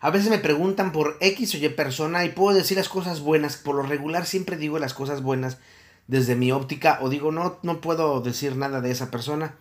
A 0.00 0.10
veces 0.10 0.30
me 0.30 0.38
preguntan 0.38 0.92
por 0.92 1.16
X 1.20 1.54
o 1.54 1.58
Y 1.58 1.68
persona 1.70 2.24
y 2.24 2.28
puedo 2.28 2.56
decir 2.56 2.76
las 2.76 2.88
cosas 2.88 3.20
buenas. 3.20 3.56
Por 3.56 3.74
lo 3.74 3.82
regular 3.82 4.26
siempre 4.26 4.56
digo 4.56 4.78
las 4.78 4.94
cosas 4.94 5.22
buenas 5.22 5.58
desde 6.06 6.36
mi 6.36 6.52
óptica 6.52 6.98
o 7.00 7.08
digo 7.08 7.32
no, 7.32 7.58
no 7.62 7.80
puedo 7.80 8.20
decir 8.20 8.54
nada 8.56 8.80
de 8.80 8.90
esa 8.90 9.10
persona. 9.10 9.56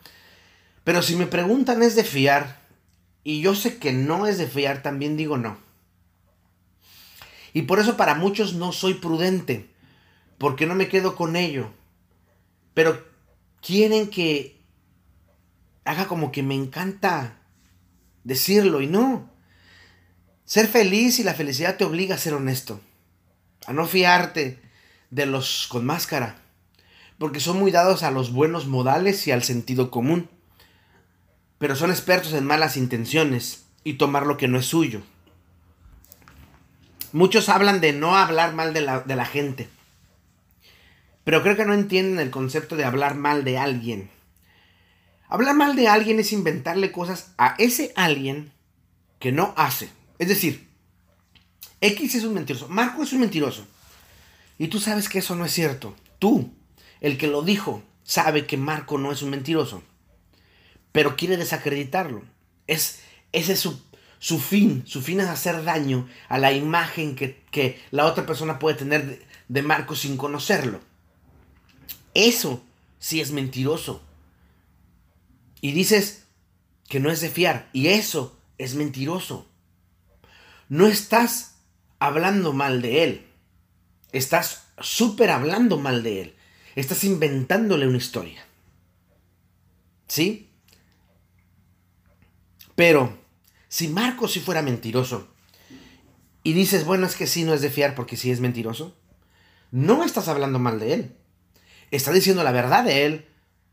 Pero 0.83 1.01
si 1.01 1.15
me 1.15 1.27
preguntan 1.27 1.81
es 1.81 1.95
de 1.95 2.03
fiar 2.03 2.59
y 3.23 3.41
yo 3.41 3.55
sé 3.55 3.77
que 3.77 3.93
no 3.93 4.27
es 4.27 4.37
de 4.37 4.47
fiar, 4.47 4.83
también 4.83 5.15
digo 5.17 5.37
no. 5.37 5.57
Y 7.53 7.63
por 7.63 7.79
eso 7.79 7.95
para 7.95 8.15
muchos 8.15 8.53
no 8.53 8.71
soy 8.71 8.95
prudente, 8.95 9.72
porque 10.37 10.65
no 10.65 10.75
me 10.75 10.87
quedo 10.87 11.15
con 11.15 11.35
ello. 11.35 11.71
Pero 12.73 13.03
quieren 13.61 14.09
que 14.09 14.61
haga 15.85 16.07
como 16.07 16.31
que 16.31 16.43
me 16.43 16.55
encanta 16.55 17.37
decirlo 18.23 18.81
y 18.81 18.87
no. 18.87 19.29
Ser 20.45 20.67
feliz 20.67 21.19
y 21.19 21.23
la 21.23 21.33
felicidad 21.33 21.77
te 21.77 21.85
obliga 21.85 22.15
a 22.15 22.19
ser 22.19 22.33
honesto, 22.33 22.81
a 23.65 23.73
no 23.73 23.85
fiarte 23.85 24.61
de 25.09 25.25
los 25.25 25.67
con 25.69 25.85
máscara, 25.85 26.41
porque 27.17 27.39
son 27.39 27.59
muy 27.59 27.71
dados 27.71 28.03
a 28.03 28.11
los 28.11 28.33
buenos 28.33 28.67
modales 28.67 29.25
y 29.27 29.31
al 29.31 29.43
sentido 29.43 29.89
común, 29.89 30.29
pero 31.59 31.75
son 31.75 31.91
expertos 31.91 32.33
en 32.33 32.45
malas 32.45 32.75
intenciones 32.75 33.65
y 33.83 33.93
tomar 33.93 34.25
lo 34.25 34.37
que 34.37 34.47
no 34.47 34.57
es 34.57 34.65
suyo. 34.65 35.01
Muchos 37.13 37.47
hablan 37.47 37.79
de 37.79 37.93
no 37.93 38.17
hablar 38.17 38.53
mal 38.53 38.73
de 38.73 38.81
la, 38.81 38.99
de 39.01 39.15
la 39.15 39.25
gente, 39.25 39.69
pero 41.23 41.41
creo 41.41 41.55
que 41.55 41.65
no 41.65 41.73
entienden 41.73 42.19
el 42.19 42.31
concepto 42.31 42.75
de 42.75 42.85
hablar 42.85 43.15
mal 43.15 43.43
de 43.43 43.57
alguien. 43.57 44.09
Hablar 45.27 45.55
mal 45.55 45.75
de 45.75 45.87
alguien 45.87 46.19
es 46.19 46.31
inventarle 46.31 46.91
cosas 46.91 47.33
a 47.37 47.55
ese 47.57 47.91
alguien 47.95 48.51
que 49.19 49.31
no 49.31 49.53
hace. 49.57 49.89
Es 50.19 50.27
decir, 50.27 50.67
X 51.81 52.15
es 52.15 52.23
un 52.23 52.33
mentiroso, 52.33 52.67
Marco 52.69 53.03
es 53.03 53.13
un 53.13 53.21
mentiroso. 53.21 53.65
Y 54.57 54.67
tú 54.67 54.79
sabes 54.79 55.09
que 55.09 55.19
eso 55.19 55.35
no 55.35 55.45
es 55.45 55.51
cierto. 55.51 55.95
Tú, 56.19 56.53
el 57.01 57.17
que 57.17 57.27
lo 57.27 57.41
dijo, 57.41 57.83
sabe 58.03 58.45
que 58.45 58.57
Marco 58.57 58.97
no 58.97 59.11
es 59.11 59.21
un 59.21 59.31
mentiroso. 59.31 59.83
Pero 60.91 61.15
quiere 61.15 61.37
desacreditarlo. 61.37 62.23
Es, 62.67 62.99
ese 63.31 63.53
es 63.53 63.59
su, 63.59 63.81
su 64.19 64.39
fin. 64.39 64.83
Su 64.85 65.01
fin 65.01 65.19
es 65.19 65.27
hacer 65.27 65.63
daño 65.63 66.07
a 66.29 66.37
la 66.37 66.53
imagen 66.53 67.15
que, 67.15 67.81
la 67.91 68.05
otra 68.05 68.25
persona 68.25 68.59
puede 68.59 68.77
tener 68.77 69.25
de 69.49 69.61
Marco 69.61 69.95
sin 69.95 70.15
conocerlo. 70.15 70.79
Eso 72.13 72.63
sí 72.99 73.21
es 73.21 73.31
mentiroso. 73.31 74.01
Y 75.61 75.71
dices 75.71 76.25
que 76.87 76.99
no 76.99 77.09
es 77.09 77.21
de 77.21 77.29
fiar. 77.29 77.69
Y 77.73 77.87
eso 77.87 78.37
es 78.57 78.75
mentiroso. 78.75 79.47
No 80.69 80.87
estás 80.87 81.55
hablando 81.99 82.53
mal 82.53 82.81
de 82.81 83.03
él. 83.03 83.27
Estás 84.11 84.67
súper 84.79 85.29
hablando 85.29 85.77
mal 85.77 86.03
de 86.03 86.21
él. 86.21 86.35
Estás 86.75 87.03
inventándole 87.03 87.87
una 87.87 87.97
historia. 87.97 88.45
¿Sí? 90.07 90.49
Pero, 92.75 93.17
si 93.67 93.87
Marcos 93.87 94.33
sí 94.33 94.39
fuera 94.39 94.61
mentiroso, 94.61 95.27
y 96.43 96.53
dices, 96.53 96.85
bueno, 96.85 97.07
es 97.07 97.15
que 97.15 97.27
sí, 97.27 97.43
no 97.43 97.53
es 97.53 97.61
de 97.61 97.69
fiar 97.69 97.95
porque 97.95 98.17
sí 98.17 98.31
es 98.31 98.39
mentiroso, 98.39 98.95
no 99.71 100.03
estás 100.03 100.27
hablando 100.27 100.59
mal 100.59 100.79
de 100.79 100.93
él. 100.93 101.15
Estás 101.93 102.15
diciendo 102.15 102.43
la 102.43 102.51
verdad 102.51 102.83
de 102.83 103.05
él, 103.05 103.25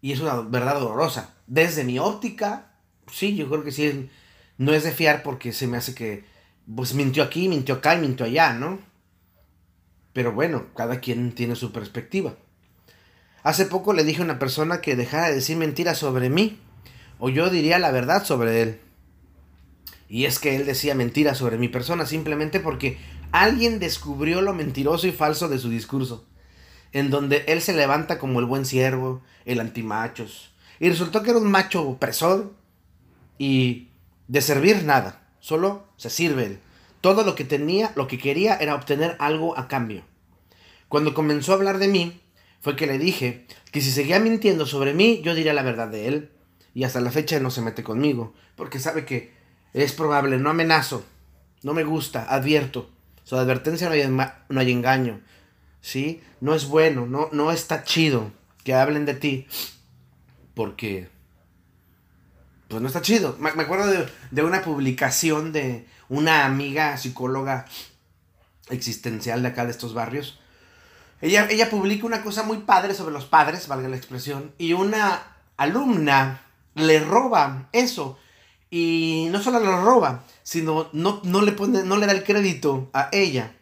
y 0.03 0.12
es 0.12 0.21
una 0.21 0.43
verdad 0.43 0.79
dolorosa. 0.79 1.33
Desde 1.47 1.85
mi 1.85 1.99
óptica, 1.99 2.71
sí, 3.11 3.35
yo 3.35 3.49
creo 3.49 3.65
que 3.65 3.73
sí, 3.73 4.11
no 4.59 4.75
es 4.75 4.85
de 4.85 4.93
fiar 4.93 5.23
porque 5.23 5.55
se 5.55 5.67
me 5.67 5.79
hace 5.79 5.95
que, 5.95 6.27
pues 6.77 6.93
mintió 6.93 7.23
aquí, 7.23 7.49
mintió 7.49 7.77
acá 7.77 7.95
y 7.95 8.00
mintió 8.00 8.27
allá, 8.27 8.53
¿no? 8.53 8.79
Pero 10.12 10.33
bueno, 10.33 10.67
cada 10.77 11.00
quien 11.00 11.33
tiene 11.33 11.57
su 11.57 11.73
perspectiva. 11.73 12.35
Hace 13.43 13.65
poco 13.65 13.95
le 13.95 14.05
dije 14.05 14.21
a 14.21 14.27
una 14.27 14.39
persona 14.39 14.83
que 14.83 14.97
dejara 14.97 15.29
de 15.29 15.37
decir 15.37 15.57
mentiras 15.57 15.97
sobre 15.97 16.29
mí, 16.29 16.59
o 17.19 17.31
yo 17.31 17.49
diría 17.49 17.79
la 17.79 17.91
verdad 17.91 18.27
sobre 18.27 18.61
él. 18.61 18.81
Y 20.11 20.27
es 20.27 20.39
que 20.39 20.57
él 20.57 20.67
decía 20.67 20.95
mentiras 20.95 21.39
sobre 21.39 21.57
mi 21.57 21.69
persona 21.69 22.05
simplemente 22.05 22.61
porque 22.61 22.99
alguien 23.33 23.79
descubrió 23.79 24.43
lo 24.43 24.53
mentiroso 24.53 25.07
y 25.07 25.12
falso 25.12 25.49
de 25.49 25.59
su 25.59 25.71
discurso, 25.71 26.27
en 26.92 27.11
donde 27.11 27.44
él 27.47 27.62
se 27.62 27.73
levanta 27.73 28.18
como 28.18 28.40
el 28.40 28.47
buen 28.47 28.64
siervo, 28.64 29.23
el 29.44 29.61
antimachos, 29.61 30.52
y 30.78 30.88
resultó 30.88 31.23
que 31.23 31.30
era 31.30 31.38
un 31.38 31.50
macho 31.50 31.87
opresor 31.87 32.52
y 33.38 33.88
de 34.28 34.40
servir 34.40 34.85
nada, 34.85 35.23
solo 35.40 35.87
se 35.97 36.11
sirve 36.11 36.47
él. 36.47 36.61
Todo 37.00 37.25
lo 37.25 37.35
que 37.35 37.44
tenía, 37.44 37.92
lo 37.97 38.06
que 38.06 38.18
quería 38.18 38.56
era 38.56 38.75
obtener 38.75 39.16
algo 39.18 39.59
a 39.59 39.68
cambio. 39.68 40.02
Cuando 40.88 41.14
comenzó 41.14 41.52
a 41.52 41.54
hablar 41.56 41.78
de 41.78 41.88
mí, 41.88 42.20
fue 42.61 42.76
que 42.76 42.87
le 42.87 42.99
dije 42.99 43.47
que 43.73 43.80
si 43.80 43.90
seguía 43.90 44.20
mintiendo 44.20 44.66
sobre 44.66 44.92
mí, 44.92 45.20
yo 45.23 45.35
diría 45.35 45.54
la 45.54 45.62
verdad 45.62 45.88
de 45.88 46.09
él. 46.09 46.30
Y 46.75 46.85
hasta 46.85 47.00
la 47.00 47.11
fecha 47.11 47.40
no 47.40 47.50
se 47.50 47.62
mete 47.62 47.82
conmigo, 47.82 48.35
porque 48.54 48.78
sabe 48.78 49.04
que 49.04 49.32
es 49.73 49.92
probable, 49.92 50.38
no 50.38 50.50
amenazo, 50.50 51.04
no 51.62 51.75
me 51.75 51.85
gusta, 51.85 52.26
advierto. 52.28 52.90
Su 53.25 53.37
advertencia 53.37 53.88
no 53.88 53.94
hay, 53.94 54.32
no 54.49 54.61
hay 54.61 54.70
engaño, 54.70 55.20
¿sí? 55.80 56.22
No 56.40 56.54
es 56.54 56.66
bueno, 56.66 57.06
no, 57.06 57.28
no 57.32 57.52
está 57.52 57.84
chido 57.84 58.32
que 58.64 58.75
hablen 58.75 59.06
de 59.06 59.14
ti, 59.14 59.46
porque 60.54 61.08
pues 62.68 62.80
no 62.80 62.88
está 62.88 63.02
chido. 63.02 63.37
Me, 63.40 63.50
acuerdo 63.50 63.87
de, 63.87 64.08
de, 64.30 64.42
una 64.42 64.62
publicación 64.62 65.52
de 65.52 65.87
una 66.08 66.44
amiga 66.44 66.96
psicóloga 66.96 67.66
existencial 68.68 69.42
de 69.42 69.49
acá 69.49 69.64
de 69.64 69.72
estos 69.72 69.94
barrios. 69.94 70.38
Ella, 71.20 71.49
ella 71.50 71.68
publica 71.68 72.06
una 72.06 72.22
cosa 72.22 72.42
muy 72.42 72.58
padre 72.58 72.94
sobre 72.94 73.12
los 73.12 73.26
padres, 73.26 73.68
valga 73.68 73.88
la 73.88 73.96
expresión, 73.96 74.52
y 74.56 74.72
una 74.72 75.22
alumna 75.56 76.42
le 76.75 77.00
roba 77.00 77.68
eso. 77.72 78.18
Y 78.70 79.28
no 79.30 79.42
solo 79.42 79.58
lo 79.60 79.84
roba, 79.84 80.25
sino 80.42 80.88
no, 80.92 81.20
no, 81.25 81.42
le 81.42 81.52
pone, 81.52 81.82
no 81.82 81.96
le 81.96 82.06
da 82.06 82.12
el 82.12 82.25
crédito 82.25 82.88
a 82.92 83.08
ella. 83.12 83.56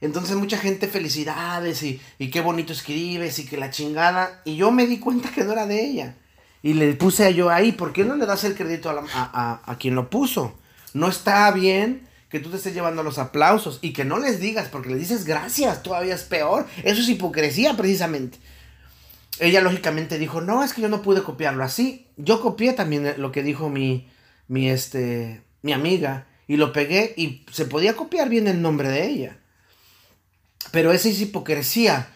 Entonces 0.00 0.36
mucha 0.36 0.58
gente 0.58 0.86
felicidades 0.86 1.82
y, 1.82 2.00
y 2.18 2.30
qué 2.30 2.40
bonito 2.40 2.72
escribes 2.72 3.38
y 3.38 3.46
que 3.46 3.56
la 3.56 3.70
chingada. 3.70 4.42
Y 4.44 4.56
yo 4.56 4.70
me 4.70 4.86
di 4.86 4.98
cuenta 4.98 5.30
que 5.30 5.44
no 5.44 5.52
era 5.52 5.66
de 5.66 5.84
ella. 5.84 6.14
Y 6.62 6.74
le 6.74 6.94
puse 6.94 7.34
yo 7.34 7.50
ahí, 7.50 7.72
¿por 7.72 7.92
qué 7.92 8.04
no 8.04 8.16
le 8.16 8.26
das 8.26 8.44
el 8.44 8.54
crédito 8.54 8.90
a, 8.90 9.04
a, 9.14 9.60
a, 9.64 9.78
quien 9.78 9.94
lo 9.94 10.10
puso? 10.10 10.58
No 10.92 11.08
está 11.08 11.50
bien 11.52 12.08
que 12.28 12.40
tú 12.40 12.50
te 12.50 12.56
estés 12.56 12.74
llevando 12.74 13.02
los 13.02 13.18
aplausos 13.18 13.78
y 13.80 13.92
que 13.92 14.04
no 14.04 14.18
les 14.18 14.40
digas, 14.40 14.68
porque 14.68 14.90
le 14.90 14.96
dices 14.96 15.24
gracias, 15.24 15.82
todavía 15.82 16.14
es 16.14 16.24
peor. 16.24 16.66
Eso 16.82 17.00
es 17.00 17.08
hipocresía 17.08 17.76
precisamente. 17.76 18.38
Ella 19.40 19.60
lógicamente 19.60 20.18
dijo, 20.18 20.40
no, 20.40 20.64
es 20.64 20.74
que 20.74 20.82
yo 20.82 20.88
no 20.88 21.02
pude 21.02 21.22
copiarlo 21.22 21.62
así. 21.62 22.06
Yo 22.16 22.40
copié 22.40 22.72
también 22.72 23.14
lo 23.18 23.30
que 23.30 23.42
dijo 23.42 23.70
mi, 23.70 24.08
mi, 24.48 24.68
este, 24.68 25.42
mi 25.62 25.72
amiga 25.72 26.26
y 26.48 26.56
lo 26.56 26.72
pegué 26.72 27.14
y 27.16 27.44
se 27.52 27.66
podía 27.66 27.94
copiar 27.94 28.28
bien 28.28 28.48
el 28.48 28.60
nombre 28.60 28.88
de 28.88 29.06
ella. 29.06 29.38
Pero 30.70 30.92
esa 30.92 31.08
es 31.08 31.20
hipocresía. 31.20 32.08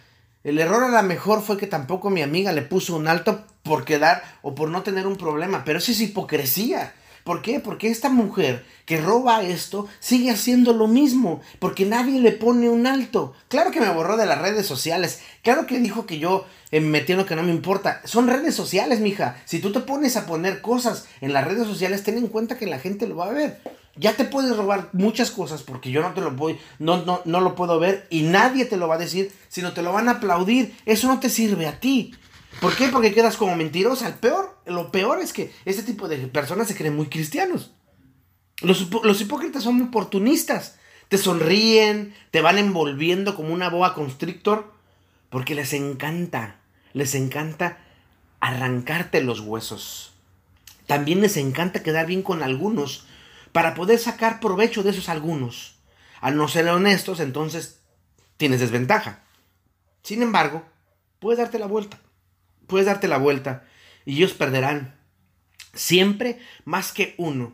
El 0.45 0.59
error 0.59 0.83
a 0.83 1.03
lo 1.03 1.09
mejor 1.09 1.43
fue 1.43 1.57
que 1.57 1.67
tampoco 1.67 2.11
mi 2.11 2.23
amiga 2.23 2.53
le 2.53 2.63
puso 2.63 2.97
un 2.97 3.09
alto 3.09 3.45
por 3.63 3.85
quedar 3.85 4.23
o 4.43 4.55
por 4.55 4.69
no 4.69 4.83
tener 4.83 5.07
un 5.07 5.17
problema, 5.17 5.65
pero 5.65 5.79
eso 5.79 5.93
es 5.93 6.01
hipocresía. 6.01 6.95
¿Por 7.25 7.41
qué? 7.41 7.61
Porque 7.61 7.89
esta 7.89 8.09
mujer 8.09 8.65
que 8.85 9.01
roba 9.01 9.43
esto 9.43 9.87
sigue 10.01 10.33
haciendo 10.33 10.73
lo 10.73 10.89
mismo, 10.89 11.41
porque 11.61 11.87
nadie 11.87 12.21
le 12.21 12.33
pone 12.33 12.69
un 12.69 12.89
alto. 12.89 13.33
Claro 13.47 13.71
que 13.71 13.81
me 13.81 13.91
borró 13.91 14.17
de 14.17 14.27
las 14.27 14.41
redes 14.41 14.67
sociales, 14.67 15.21
claro 15.43 15.67
que 15.67 15.79
dijo 15.79 16.05
que 16.05 16.19
yo 16.19 16.47
eh, 16.73 16.81
me 16.81 16.89
metí 16.89 17.13
en 17.13 17.25
que 17.25 17.37
no 17.37 17.45
me 17.45 17.53
importa. 17.53 18.01
Son 18.05 18.27
redes 18.27 18.57
sociales, 18.57 18.99
mija. 18.99 19.37
Si 19.45 19.61
tú 19.61 19.71
te 19.71 19.81
pones 19.81 20.17
a 20.17 20.27
poner 20.27 20.61
cosas 20.61 21.07
en 21.21 21.33
las 21.33 21.47
redes 21.47 21.69
sociales, 21.69 22.03
ten 22.03 22.19
en 22.19 22.27
cuenta 22.27 22.59
que 22.59 22.67
la 22.67 22.81
gente 22.81 23.07
lo 23.07 23.17
va 23.17 23.27
a 23.27 23.33
ver. 23.33 23.61
Ya 23.97 24.15
te 24.15 24.25
puedes 24.25 24.57
robar 24.57 24.89
muchas 24.93 25.31
cosas 25.31 25.63
porque 25.63 25.91
yo 25.91 26.01
no 26.01 26.15
te 26.15 26.23
lo 26.23 26.31
voy, 26.31 26.59
no, 26.79 27.05
no, 27.05 27.21
no 27.27 27.41
lo 27.41 27.55
puedo 27.55 27.79
ver 27.79 28.07
y 28.09 28.23
nadie 28.23 28.65
te 28.65 28.79
lo 28.79 28.89
va 28.89 28.95
a 28.95 28.99
decir, 28.99 29.33
sino 29.49 29.73
te 29.73 29.83
lo 29.83 29.93
van 29.93 30.09
a 30.09 30.13
aplaudir. 30.13 30.75
Eso 30.87 31.09
no 31.09 31.21
te 31.21 31.29
sirve 31.29 31.67
a 31.67 31.79
ti. 31.79 32.15
¿Por 32.61 32.75
qué? 32.77 32.89
Porque 32.89 33.13
quedas 33.13 33.37
como 33.37 33.57
mentirosa. 33.57 34.09
El 34.09 34.15
peor, 34.15 34.57
lo 34.67 34.91
peor 34.91 35.21
es 35.21 35.33
que 35.33 35.53
este 35.65 35.83
tipo 35.83 36.09
de 36.09 36.19
personas 36.29 36.69
se 36.69 36.77
creen 36.77 36.97
muy 36.97 37.07
cristianos. 37.07 37.73
Los, 38.61 38.89
los 39.03 39.21
hipócritas 39.21 39.65
son 39.65 39.81
oportunistas. 39.83 40.79
Te 41.09 41.19
sonríen, 41.19 42.15
te 42.31 42.41
van 42.41 42.59
envolviendo 42.59 43.35
como 43.35 43.53
una 43.53 43.69
boa 43.69 43.95
constrictor, 43.95 44.73
porque 45.29 45.55
les 45.55 45.75
encanta, 45.75 46.61
les 46.95 47.15
encanta 47.15 47.79
arrancarte 48.41 49.23
los 49.23 49.41
huesos. 49.41 50.15
También 50.87 51.21
les 51.21 51.37
encanta 51.37 51.83
quedar 51.83 52.07
bien 52.07 52.23
con 52.23 52.43
algunos 52.43 53.07
para 53.53 53.75
poder 53.75 53.99
sacar 53.99 54.41
provecho 54.41 54.83
de 54.83 54.91
esos 54.91 55.09
algunos. 55.09 55.77
Al 56.21 56.37
no 56.37 56.49
ser 56.49 56.69
honestos, 56.69 57.21
entonces 57.21 57.81
tienes 58.37 58.61
desventaja. 58.61 59.21
Sin 60.03 60.23
embargo, 60.23 60.65
puedes 61.19 61.39
darte 61.39 61.59
la 61.59 61.67
vuelta. 61.67 61.99
Puedes 62.67 62.87
darte 62.87 63.09
la 63.09 63.19
vuelta 63.19 63.65
y 64.05 64.17
ellos 64.17 64.33
perderán. 64.33 64.95
Siempre 65.75 66.41
más 66.65 66.93
que 66.93 67.15
uno. 67.19 67.53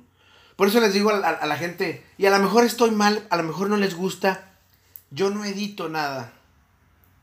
Por 0.57 0.69
eso 0.69 0.81
les 0.81 0.93
digo 0.93 1.11
a, 1.11 1.47
la 1.47 1.57
gente, 1.57 2.05
y 2.17 2.27
a 2.27 2.31
lo 2.31 2.39
mejor 2.41 2.65
estoy 2.65 2.91
mal, 2.91 3.27
a 3.31 3.37
lo 3.37 3.45
mejor 3.45 3.69
no 3.71 3.77
les 3.77 3.95
gusta, 3.95 4.57
yo 5.11 5.31
no 5.31 5.45
edito 5.45 5.89
nada. 5.89 6.33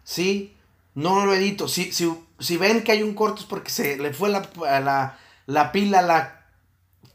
¿Sí? 0.03 0.55
No 0.93 1.25
lo 1.25 1.33
edito. 1.33 1.67
Si, 1.67 1.91
si, 1.91 2.09
si 2.39 2.57
ven 2.57 2.83
que 2.83 2.93
hay 2.93 3.03
un 3.03 3.13
corto 3.13 3.41
es 3.41 3.47
porque 3.47 3.71
se 3.71 3.97
le 3.97 4.13
fue 4.13 4.29
la, 4.29 4.49
la, 4.79 5.19
la 5.47 5.71
pila 5.73 6.01
la 6.01 6.34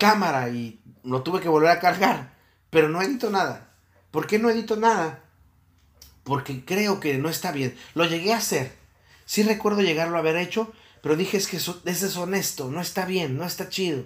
cámara 0.00 0.48
y 0.48 0.80
lo 1.04 1.22
tuve 1.22 1.40
que 1.40 1.48
volver 1.48 1.70
a 1.70 1.78
cargar. 1.78 2.34
Pero 2.70 2.88
no 2.88 3.00
edito 3.00 3.30
nada. 3.30 3.70
¿Por 4.10 4.26
qué 4.26 4.40
no 4.40 4.50
edito 4.50 4.74
nada? 4.74 5.22
Porque 6.24 6.64
creo 6.64 6.98
que 6.98 7.18
no 7.18 7.28
está 7.28 7.52
bien. 7.52 7.76
Lo 7.94 8.04
llegué 8.04 8.32
a 8.32 8.38
hacer. 8.38 8.76
Sí 9.24 9.44
recuerdo 9.44 9.82
llegarlo 9.82 10.16
a 10.16 10.20
haber 10.20 10.36
hecho, 10.36 10.72
pero 11.02 11.14
dije 11.14 11.36
es 11.36 11.46
que 11.46 11.58
eso, 11.58 11.80
es 11.84 12.16
honesto, 12.16 12.68
no 12.68 12.80
está 12.80 13.04
bien, 13.04 13.36
no 13.36 13.44
está 13.44 13.68
chido. 13.68 14.04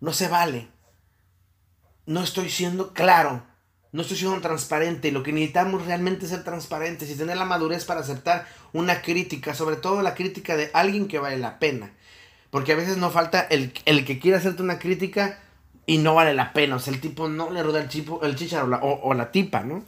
No 0.00 0.12
se 0.12 0.26
vale. 0.26 0.68
No 2.06 2.22
estoy 2.24 2.50
siendo 2.50 2.92
claro. 2.92 3.44
No 3.92 4.02
estoy 4.02 4.16
siendo 4.16 4.40
transparente. 4.40 5.12
Lo 5.12 5.22
que 5.22 5.32
necesitamos 5.32 5.86
realmente 5.86 6.24
es 6.24 6.30
ser 6.30 6.44
transparentes 6.44 7.10
y 7.10 7.14
tener 7.14 7.36
la 7.36 7.44
madurez 7.44 7.84
para 7.84 8.00
aceptar 8.00 8.46
una 8.72 9.02
crítica, 9.02 9.54
sobre 9.54 9.76
todo 9.76 10.02
la 10.02 10.14
crítica 10.14 10.56
de 10.56 10.70
alguien 10.74 11.08
que 11.08 11.18
vale 11.18 11.38
la 11.38 11.58
pena. 11.58 11.92
Porque 12.50 12.72
a 12.72 12.76
veces 12.76 12.96
no 12.96 13.10
falta 13.10 13.40
el, 13.40 13.72
el 13.84 14.04
que 14.04 14.18
quiere 14.18 14.38
hacerte 14.38 14.62
una 14.62 14.78
crítica 14.78 15.38
y 15.88 15.98
no 15.98 16.14
vale 16.14 16.34
la 16.34 16.52
pena. 16.52 16.76
O 16.76 16.78
sea, 16.78 16.92
el 16.92 17.00
tipo 17.00 17.28
no 17.28 17.50
le 17.50 17.62
rueda 17.62 17.80
el, 17.80 17.88
chipo, 17.88 18.22
el 18.22 18.36
chicharo 18.36 18.78
o, 18.82 19.14
la 19.14 19.32
tipa, 19.32 19.64
¿no? 19.64 19.84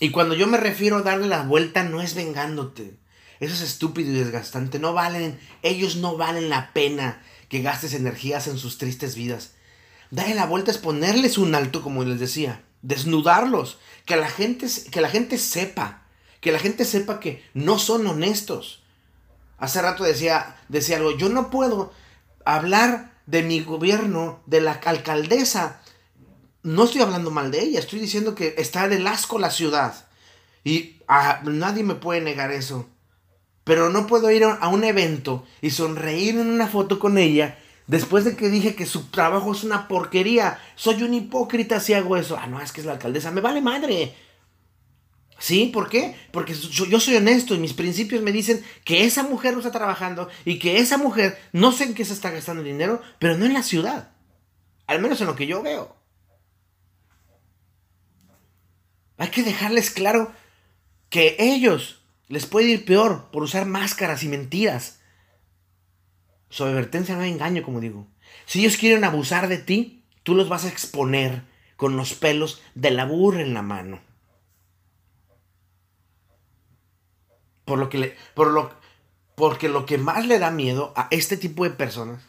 Y 0.00 0.10
cuando 0.10 0.34
yo 0.34 0.48
me 0.48 0.58
refiero 0.58 0.96
a 0.96 1.02
darle 1.02 1.28
la 1.28 1.42
vuelta, 1.42 1.84
no 1.84 2.02
es 2.02 2.14
vengándote. 2.14 2.98
Eso 3.38 3.54
es 3.54 3.60
estúpido 3.60 4.10
y 4.10 4.14
desgastante. 4.14 4.80
No 4.80 4.92
valen, 4.92 5.38
ellos 5.62 5.96
no 5.96 6.16
valen 6.16 6.50
la 6.50 6.72
pena 6.72 7.22
que 7.48 7.62
gastes 7.62 7.94
energías 7.94 8.48
en 8.48 8.58
sus 8.58 8.76
tristes 8.76 9.14
vidas. 9.14 9.54
Darle 10.10 10.34
la 10.34 10.46
vuelta 10.46 10.72
es 10.72 10.78
ponerles 10.78 11.38
un 11.38 11.54
alto, 11.54 11.80
como 11.80 12.04
les 12.04 12.18
decía. 12.18 12.64
Desnudarlos. 12.82 13.78
Que 14.04 14.16
la 14.16 14.28
gente, 14.28 14.66
que 14.90 15.00
la 15.00 15.08
gente 15.08 15.38
sepa. 15.38 16.02
Que 16.40 16.50
la 16.50 16.58
gente 16.58 16.84
sepa 16.84 17.20
que 17.20 17.44
no 17.54 17.78
son 17.78 18.04
honestos. 18.06 18.83
Hace 19.58 19.82
rato 19.82 20.04
decía, 20.04 20.56
decía 20.68 20.96
algo. 20.96 21.16
Yo 21.16 21.28
no 21.28 21.50
puedo 21.50 21.92
hablar 22.44 23.12
de 23.26 23.42
mi 23.42 23.60
gobierno, 23.60 24.42
de 24.46 24.60
la 24.60 24.72
alcaldesa. 24.72 25.80
No 26.62 26.84
estoy 26.84 27.02
hablando 27.02 27.30
mal 27.30 27.50
de 27.50 27.60
ella, 27.60 27.78
estoy 27.78 28.00
diciendo 28.00 28.34
que 28.34 28.54
está 28.58 28.88
del 28.88 29.06
asco 29.06 29.38
la 29.38 29.50
ciudad. 29.50 29.94
Y 30.64 31.02
ah, 31.08 31.40
nadie 31.44 31.82
me 31.82 31.94
puede 31.94 32.20
negar 32.20 32.50
eso. 32.50 32.88
Pero 33.64 33.90
no 33.90 34.06
puedo 34.06 34.30
ir 34.30 34.44
a 34.44 34.68
un 34.68 34.84
evento 34.84 35.44
y 35.62 35.70
sonreír 35.70 36.36
en 36.38 36.50
una 36.50 36.66
foto 36.66 36.98
con 36.98 37.16
ella 37.16 37.58
después 37.86 38.24
de 38.24 38.36
que 38.36 38.48
dije 38.48 38.74
que 38.74 38.86
su 38.86 39.10
trabajo 39.10 39.52
es 39.52 39.64
una 39.64 39.88
porquería. 39.88 40.58
Soy 40.74 41.02
un 41.02 41.14
hipócrita 41.14 41.80
si 41.80 41.94
hago 41.94 42.16
eso. 42.16 42.38
Ah, 42.40 42.46
no, 42.46 42.60
es 42.60 42.72
que 42.72 42.80
es 42.80 42.86
la 42.86 42.94
alcaldesa. 42.94 43.30
Me 43.30 43.40
vale 43.40 43.60
madre. 43.60 44.14
¿Sí? 45.38 45.70
¿Por 45.72 45.88
qué? 45.88 46.16
Porque 46.30 46.54
yo 46.54 47.00
soy 47.00 47.16
honesto 47.16 47.54
y 47.54 47.58
mis 47.58 47.72
principios 47.72 48.22
me 48.22 48.32
dicen 48.32 48.64
que 48.84 49.04
esa 49.04 49.22
mujer 49.22 49.52
no 49.52 49.58
está 49.58 49.72
trabajando 49.72 50.28
y 50.44 50.58
que 50.58 50.78
esa 50.78 50.96
mujer 50.96 51.38
no 51.52 51.72
sé 51.72 51.84
en 51.84 51.94
qué 51.94 52.04
se 52.04 52.12
está 52.12 52.30
gastando 52.30 52.62
el 52.62 52.68
dinero, 52.68 53.02
pero 53.18 53.36
no 53.36 53.44
en 53.44 53.52
la 53.52 53.62
ciudad. 53.62 54.10
Al 54.86 55.00
menos 55.00 55.20
en 55.20 55.26
lo 55.26 55.36
que 55.36 55.46
yo 55.46 55.62
veo. 55.62 55.96
Hay 59.16 59.28
que 59.28 59.42
dejarles 59.42 59.90
claro 59.90 60.32
que 61.08 61.36
ellos 61.38 62.02
les 62.28 62.46
puede 62.46 62.68
ir 62.68 62.84
peor 62.84 63.30
por 63.30 63.42
usar 63.42 63.66
máscaras 63.66 64.22
y 64.22 64.28
mentiras. 64.28 65.00
Su 66.48 66.64
no 66.64 67.20
hay 67.20 67.30
engaño, 67.30 67.62
como 67.62 67.80
digo. 67.80 68.06
Si 68.46 68.60
ellos 68.60 68.76
quieren 68.76 69.04
abusar 69.04 69.48
de 69.48 69.58
ti, 69.58 70.04
tú 70.22 70.34
los 70.34 70.48
vas 70.48 70.64
a 70.64 70.68
exponer 70.68 71.42
con 71.76 71.96
los 71.96 72.14
pelos 72.14 72.62
de 72.74 72.90
la 72.90 73.04
burra 73.04 73.40
en 73.40 73.54
la 73.54 73.62
mano. 73.62 74.00
Por 77.64 77.78
lo 77.78 77.88
que 77.88 77.98
le, 77.98 78.16
por 78.34 78.50
lo, 78.50 78.70
porque 79.34 79.68
lo 79.68 79.86
que 79.86 79.98
más 79.98 80.26
le 80.26 80.38
da 80.38 80.50
miedo 80.50 80.92
a 80.96 81.08
este 81.10 81.36
tipo 81.36 81.64
de 81.64 81.70
personas, 81.70 82.22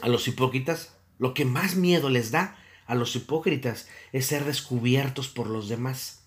a 0.00 0.08
los 0.08 0.28
hipócritas, 0.28 0.94
lo 1.18 1.34
que 1.34 1.44
más 1.44 1.74
miedo 1.74 2.08
les 2.10 2.30
da 2.30 2.56
a 2.86 2.94
los 2.94 3.14
hipócritas 3.16 3.88
es 4.12 4.26
ser 4.26 4.44
descubiertos 4.44 5.28
por 5.28 5.48
los 5.48 5.68
demás. 5.68 6.24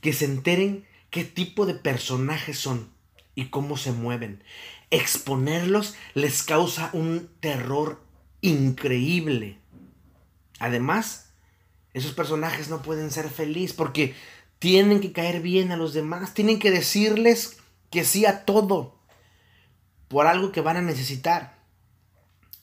Que 0.00 0.12
se 0.12 0.24
enteren 0.24 0.86
qué 1.10 1.24
tipo 1.24 1.66
de 1.66 1.74
personajes 1.74 2.58
son 2.58 2.90
y 3.34 3.46
cómo 3.46 3.76
se 3.76 3.92
mueven. 3.92 4.42
Exponerlos 4.90 5.94
les 6.14 6.42
causa 6.42 6.90
un 6.92 7.30
terror 7.40 8.02
increíble. 8.40 9.58
Además, 10.58 11.32
esos 11.92 12.12
personajes 12.12 12.68
no 12.68 12.82
pueden 12.82 13.10
ser 13.10 13.28
felices 13.28 13.76
porque 13.76 14.14
tienen 14.60 15.00
que 15.00 15.10
caer 15.10 15.40
bien 15.40 15.72
a 15.72 15.76
los 15.76 15.94
demás, 15.94 16.34
tienen 16.34 16.60
que 16.60 16.70
decirles 16.70 17.56
que 17.90 18.04
sí 18.04 18.26
a 18.26 18.44
todo 18.44 18.94
por 20.06 20.26
algo 20.26 20.52
que 20.52 20.60
van 20.60 20.76
a 20.76 20.82
necesitar. 20.82 21.58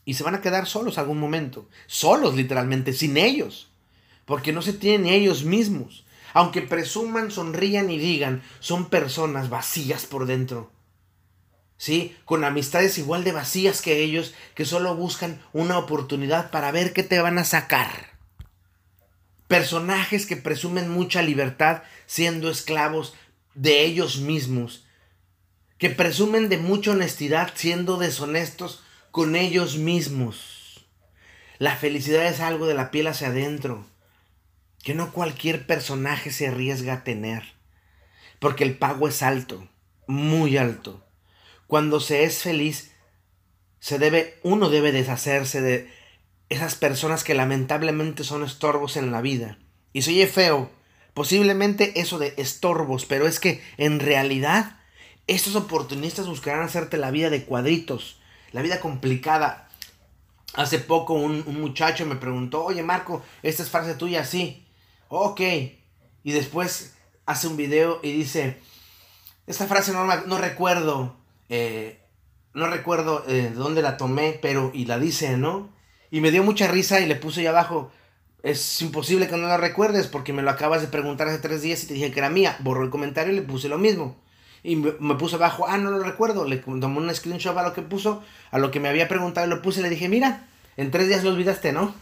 Y 0.05 0.13
se 0.13 0.23
van 0.23 0.35
a 0.35 0.41
quedar 0.41 0.67
solos 0.67 0.97
algún 0.97 1.19
momento, 1.19 1.67
solos 1.87 2.35
literalmente, 2.35 2.93
sin 2.93 3.17
ellos, 3.17 3.71
porque 4.25 4.53
no 4.53 4.61
se 4.61 4.73
tienen 4.73 5.11
ellos 5.11 5.43
mismos. 5.43 6.05
Aunque 6.33 6.61
presuman, 6.61 7.31
sonrían 7.31 7.89
y 7.89 7.97
digan, 7.97 8.43
son 8.59 8.89
personas 8.89 9.49
vacías 9.49 10.05
por 10.05 10.27
dentro. 10.27 10.71
¿Sí? 11.77 12.15
Con 12.25 12.43
amistades 12.43 12.97
igual 12.99 13.23
de 13.23 13.31
vacías 13.31 13.81
que 13.81 14.03
ellos, 14.03 14.35
que 14.53 14.65
solo 14.65 14.95
buscan 14.95 15.41
una 15.51 15.79
oportunidad 15.79 16.51
para 16.51 16.71
ver 16.71 16.93
qué 16.93 17.01
te 17.01 17.19
van 17.19 17.39
a 17.39 17.43
sacar. 17.43 18.16
Personajes 19.47 20.25
que 20.25 20.35
presumen 20.35 20.89
mucha 20.89 21.21
libertad 21.21 21.83
siendo 22.05 22.49
esclavos 22.49 23.15
de 23.55 23.83
ellos 23.83 24.19
mismos. 24.19 24.85
Que 25.77 25.89
presumen 25.89 26.49
de 26.49 26.57
mucha 26.57 26.91
honestidad 26.91 27.51
siendo 27.55 27.97
deshonestos 27.97 28.83
con 29.11 29.35
ellos 29.35 29.77
mismos. 29.77 30.87
La 31.59 31.75
felicidad 31.75 32.27
es 32.27 32.39
algo 32.39 32.67
de 32.67 32.75
la 32.75 32.91
piel 32.91 33.07
hacia 33.07 33.29
adentro. 33.29 33.85
que 34.83 34.93
no 34.93 35.11
cualquier 35.11 35.67
personaje 35.67 36.31
se 36.31 36.47
arriesga 36.47 36.93
a 36.93 37.03
tener, 37.03 37.43
porque 38.39 38.63
el 38.63 38.77
pago 38.77 39.09
es 39.09 39.21
alto, 39.21 39.67
muy 40.07 40.55
alto. 40.55 41.05
Cuando 41.65 41.99
se 41.99 42.23
es 42.23 42.41
feliz, 42.43 42.91
se 43.79 43.99
debe, 43.99 44.39
uno 44.43 44.69
debe 44.69 44.93
deshacerse 44.93 45.59
de 45.61 45.91
esas 46.49 46.75
personas 46.75 47.23
que 47.23 47.33
lamentablemente 47.33 48.23
son 48.23 48.43
estorbos 48.43 48.97
en 48.97 49.11
la 49.11 49.21
vida. 49.21 49.57
Y 49.93 50.03
se 50.03 50.11
oye 50.11 50.27
feo, 50.27 50.69
posiblemente 51.13 51.99
eso 51.99 52.19
de 52.19 52.33
estorbos, 52.37 53.05
pero 53.05 53.27
es 53.27 53.39
que 53.39 53.61
en 53.77 53.99
realidad 53.99 54.77
estos 55.27 55.55
oportunistas 55.55 56.27
buscarán 56.27 56.63
hacerte 56.63 56.97
la 56.97 57.11
vida 57.11 57.29
de 57.29 57.43
cuadritos, 57.43 58.19
la 58.51 58.61
vida 58.61 58.79
complicada. 58.79 59.69
Hace 60.53 60.79
poco 60.79 61.13
un, 61.13 61.43
muchacho 61.59 62.05
me 62.05 62.15
preguntó, 62.15 62.63
oye 62.63 62.81
Marco, 62.81 63.23
esta 63.43 63.63
es 63.63 63.69
frase 63.69 63.95
tuya, 63.95 64.23
sí. 64.23 64.65
Ok. 65.09 65.41
Y 66.23 66.31
después 66.31 66.95
hace 67.25 67.47
un 67.47 67.57
video 67.57 67.99
y 68.01 68.13
dice, 68.13 68.59
esta 69.47 69.67
frase 69.67 69.91
no, 69.91 70.05
no 70.05 70.37
recuerdo, 70.37 71.17
eh, 71.49 71.99
no 72.53 72.67
recuerdo 72.67 73.23
eh, 73.27 73.33
de 73.33 73.51
dónde 73.51 73.81
la 73.81 73.97
tomé, 73.97 74.39
pero, 74.41 74.71
y 74.73 74.85
la 74.85 74.97
dice, 74.97 75.35
¿no? 75.37 75.76
Y 76.11 76.21
me 76.21 76.31
dio 76.31 76.43
mucha 76.43 76.67
risa 76.67 76.99
y 77.01 77.05
le 77.05 77.15
puse 77.15 77.41
ahí 77.41 77.47
abajo, 77.47 77.91
es 78.43 78.81
imposible 78.81 79.27
que 79.27 79.35
no 79.35 79.47
la 79.47 79.57
recuerdes 79.57 80.07
porque 80.07 80.33
me 80.33 80.41
lo 80.41 80.49
acabas 80.49 80.81
de 80.81 80.87
preguntar 80.87 81.27
hace 81.27 81.39
tres 81.39 81.61
días 81.61 81.83
y 81.83 81.87
te 81.87 81.93
dije 81.95 82.11
que 82.11 82.19
era 82.19 82.29
mía. 82.29 82.55
Borró 82.59 82.83
el 82.83 82.89
comentario 82.89 83.33
y 83.33 83.35
le 83.35 83.41
puse 83.41 83.67
lo 83.67 83.77
mismo. 83.77 84.15
Y 84.63 84.75
me, 84.75 85.15
puso 85.15 85.35
abajo, 85.37 85.65
ah, 85.67 85.77
no 85.77 85.91
lo 85.91 85.99
recuerdo. 85.99 86.45
Le 86.45 86.57
tomé 86.57 86.99
un 86.99 87.13
screenshot 87.13 87.57
a 87.57 87.63
lo 87.63 87.73
que 87.73 87.81
puso, 87.81 88.23
a 88.51 88.59
lo 88.59 88.71
que 88.71 88.79
me 88.79 88.89
había 88.89 89.07
preguntado 89.07 89.47
y 89.47 89.49
lo 89.49 89.61
puse 89.61 89.79
y 89.79 89.83
le 89.83 89.89
dije, 89.89 90.09
mira, 90.09 90.47
en 90.77 90.91
tres 90.91 91.07
días 91.07 91.23
lo 91.23 91.31
olvidaste, 91.31 91.71
¿no? 91.71 91.93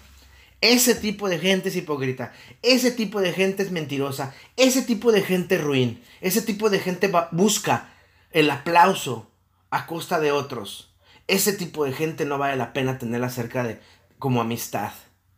Ese 0.61 0.95
tipo 0.95 1.29
de 1.29 1.39
gente 1.39 1.69
es 1.69 1.75
hipócrita. 1.75 2.33
Ese 2.61 2.91
tipo 2.91 3.21
de 3.21 3.33
gente 3.33 3.63
es 3.63 3.71
mentirosa. 3.71 4.33
Ese 4.55 4.81
tipo 4.81 5.11
de 5.11 5.21
gente 5.21 5.57
ruin. 5.57 6.01
Ese 6.21 6.41
tipo 6.41 6.69
de 6.69 6.79
gente 6.79 7.11
busca 7.31 7.89
el 8.31 8.49
aplauso 8.49 9.29
a 9.69 9.85
costa 9.85 10.19
de 10.19 10.31
otros. 10.31 10.94
Ese 11.27 11.53
tipo 11.53 11.85
de 11.85 11.93
gente 11.93 12.25
no 12.25 12.37
vale 12.37 12.55
la 12.55 12.73
pena 12.73 12.99
tenerla 12.99 13.29
cerca 13.29 13.63
de 13.63 13.79
como 14.19 14.41
amistad. 14.41 14.91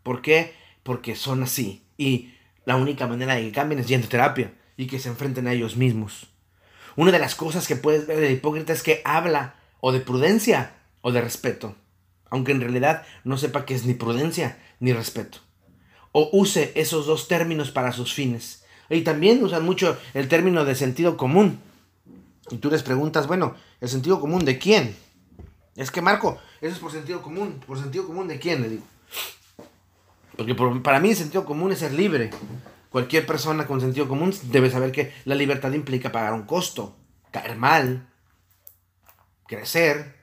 ¿Por 0.03 0.21
qué? 0.21 0.53
Porque 0.83 1.15
son 1.15 1.43
así. 1.43 1.83
Y 1.97 2.33
la 2.65 2.75
única 2.75 3.07
manera 3.07 3.35
de 3.35 3.43
que 3.43 3.51
cambien 3.51 3.79
es 3.79 3.87
yendo 3.87 4.07
a 4.07 4.09
terapia 4.09 4.53
y 4.75 4.87
que 4.87 4.99
se 4.99 5.09
enfrenten 5.09 5.47
a 5.47 5.53
ellos 5.53 5.77
mismos. 5.77 6.27
Una 6.97 7.11
de 7.11 7.19
las 7.19 7.35
cosas 7.35 7.67
que 7.67 7.75
puedes 7.75 8.05
ver 8.07 8.19
del 8.19 8.33
hipócrita 8.33 8.73
es 8.73 8.83
que 8.83 9.01
habla 9.05 9.55
o 9.79 9.91
de 9.91 9.99
prudencia 9.99 10.73
o 11.01 11.11
de 11.11 11.21
respeto, 11.21 11.75
aunque 12.29 12.51
en 12.51 12.59
realidad 12.59 13.05
no 13.23 13.37
sepa 13.37 13.65
que 13.65 13.75
es 13.75 13.85
ni 13.85 13.93
prudencia 13.93 14.57
ni 14.79 14.91
respeto. 14.93 15.39
O 16.11 16.29
use 16.33 16.73
esos 16.75 17.05
dos 17.05 17.27
términos 17.27 17.71
para 17.71 17.91
sus 17.91 18.13
fines. 18.13 18.65
Y 18.89 19.01
también 19.01 19.43
usan 19.43 19.63
mucho 19.63 19.97
el 20.13 20.27
término 20.27 20.65
de 20.65 20.75
sentido 20.75 21.17
común. 21.17 21.59
Y 22.49 22.57
tú 22.57 22.69
les 22.69 22.83
preguntas, 22.83 23.27
bueno, 23.27 23.55
¿el 23.79 23.89
sentido 23.89 24.19
común 24.19 24.43
de 24.43 24.57
quién? 24.57 24.95
Es 25.77 25.91
que 25.91 26.01
Marco, 26.01 26.39
eso 26.59 26.73
es 26.73 26.79
por 26.79 26.91
sentido 26.91 27.21
común. 27.21 27.61
¿Por 27.65 27.79
sentido 27.79 28.05
común 28.05 28.27
de 28.27 28.39
quién? 28.39 28.61
Le 28.63 28.69
digo. 28.69 28.83
Porque 30.35 30.55
para 30.81 30.99
mí 30.99 31.11
el 31.11 31.15
sentido 31.15 31.45
común 31.45 31.71
es 31.71 31.79
ser 31.79 31.93
libre. 31.93 32.31
Cualquier 32.89 33.27
persona 33.27 33.67
con 33.67 33.79
sentido 33.79 34.07
común 34.07 34.33
debe 34.43 34.71
saber 34.71 34.91
que 34.91 35.13
la 35.25 35.35
libertad 35.35 35.71
implica 35.71 36.11
pagar 36.11 36.33
un 36.33 36.43
costo, 36.43 36.97
caer 37.31 37.55
mal, 37.57 38.09
crecer, 39.45 40.15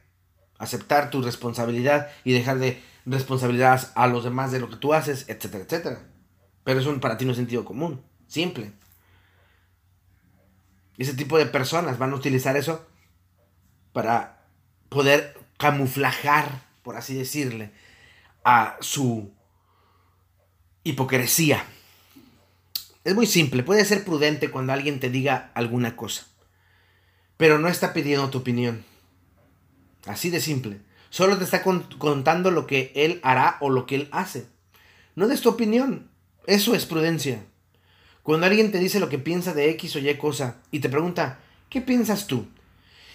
aceptar 0.59 1.11
tu 1.11 1.23
responsabilidad 1.23 2.11
y 2.25 2.33
dejar 2.33 2.59
de 2.59 2.83
responsabilidad 3.07 3.93
a 3.95 4.09
los 4.09 4.25
demás 4.25 4.51
de 4.51 4.59
lo 4.59 4.69
que 4.69 4.77
tú 4.77 4.93
haces, 4.93 5.29
etcétera, 5.29 5.64
etcétera. 5.64 6.09
Pero 6.64 6.81
eso 6.81 7.01
para 7.01 7.17
ti 7.17 7.25
no 7.25 7.31
es 7.31 7.37
sentido 7.37 7.64
común, 7.64 8.03
simple. 8.27 8.73
Ese 10.99 11.14
tipo 11.14 11.38
de 11.38 11.47
personas 11.47 11.99
van 11.99 12.12
a 12.12 12.17
utilizar 12.17 12.57
eso 12.57 12.87
para 13.93 14.49
poder 14.88 15.44
camuflajar, 15.64 16.61
por 16.83 16.94
así 16.94 17.14
decirle, 17.14 17.70
a 18.44 18.77
su 18.81 19.33
hipocresía. 20.83 21.64
Es 23.03 23.14
muy 23.14 23.27
simple, 23.27 23.62
puede 23.62 23.87
ser 23.87 24.05
prudente 24.05 24.50
cuando 24.50 24.74
alguien 24.74 25.00
te 25.00 25.09
diga 25.09 25.53
alguna 25.55 25.96
cosa, 25.96 26.27
pero 27.38 27.59
no 27.59 27.68
está 27.68 27.94
pidiendo 27.94 28.29
tu 28.29 28.37
opinión. 28.37 28.85
Así 30.05 30.29
de 30.29 30.42
simple. 30.42 30.83
Solo 31.09 31.38
te 31.38 31.44
está 31.44 31.62
contando 31.62 32.50
lo 32.50 32.66
que 32.66 32.92
él 32.94 33.20
hará 33.22 33.57
o 33.61 33.70
lo 33.70 33.87
que 33.87 33.94
él 33.94 34.09
hace. 34.12 34.46
No 35.14 35.29
des 35.29 35.40
tu 35.40 35.48
opinión. 35.48 36.11
Eso 36.46 36.74
es 36.74 36.85
prudencia. 36.85 37.42
Cuando 38.22 38.44
alguien 38.44 38.70
te 38.70 38.81
dice 38.81 39.00
lo 39.00 39.09
que 39.09 39.18
piensa 39.18 39.55
de 39.55 39.70
X 39.70 39.96
o 39.96 39.98
Y 39.98 40.14
cosa 40.18 40.59
y 40.70 40.81
te 40.81 40.90
pregunta, 40.90 41.38
¿qué 41.70 41.81
piensas 41.81 42.27
tú? 42.27 42.48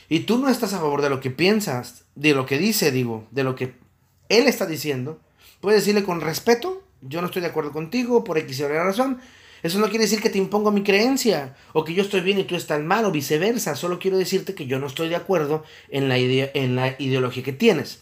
Y 0.10 0.22
tú 0.22 0.40
no 0.40 0.50
estás 0.50 0.74
a 0.74 0.80
favor 0.80 1.02
de 1.02 1.10
lo 1.10 1.20
que 1.20 1.30
piensas, 1.30 2.06
de 2.16 2.34
lo 2.34 2.46
que 2.46 2.58
dice, 2.58 2.92
digo, 2.92 3.28
de 3.32 3.44
lo 3.44 3.56
que 3.56 3.76
él 4.28 4.48
está 4.48 4.66
diciendo, 4.66 5.20
puedes 5.62 5.82
decirle 5.82 6.04
con 6.04 6.20
respeto, 6.20 6.84
yo 7.02 7.22
no 7.22 7.28
estoy 7.28 7.44
de 7.44 7.50
acuerdo 7.50 7.72
contigo 7.72 8.24
por 8.24 8.38
X 8.40 8.62
o 8.62 8.66
Y 8.66 8.78
razón, 8.78 9.22
eso 9.62 9.80
no 9.80 9.90
quiere 9.90 10.06
decir 10.06 10.22
que 10.22 10.30
te 10.30 10.38
impongo 10.38 10.72
mi 10.72 10.84
creencia 10.84 11.56
o 11.74 11.84
que 11.84 11.94
yo 11.94 12.02
estoy 12.02 12.22
bien 12.22 12.40
y 12.40 12.44
tú 12.44 12.56
estás 12.56 12.82
mal 12.82 13.06
o 13.06 13.12
viceversa. 13.12 13.76
Solo 13.76 14.00
quiero 14.00 14.18
decirte 14.18 14.56
que 14.56 14.68
yo 14.68 14.80
no 14.80 14.88
estoy 14.88 15.10
de 15.10 15.18
acuerdo 15.18 15.64
en 15.90 16.08
la, 16.08 16.18
en 16.18 16.76
la 16.76 16.96
ideología 16.98 17.44
que 17.44 17.54
tienes. 17.54 18.00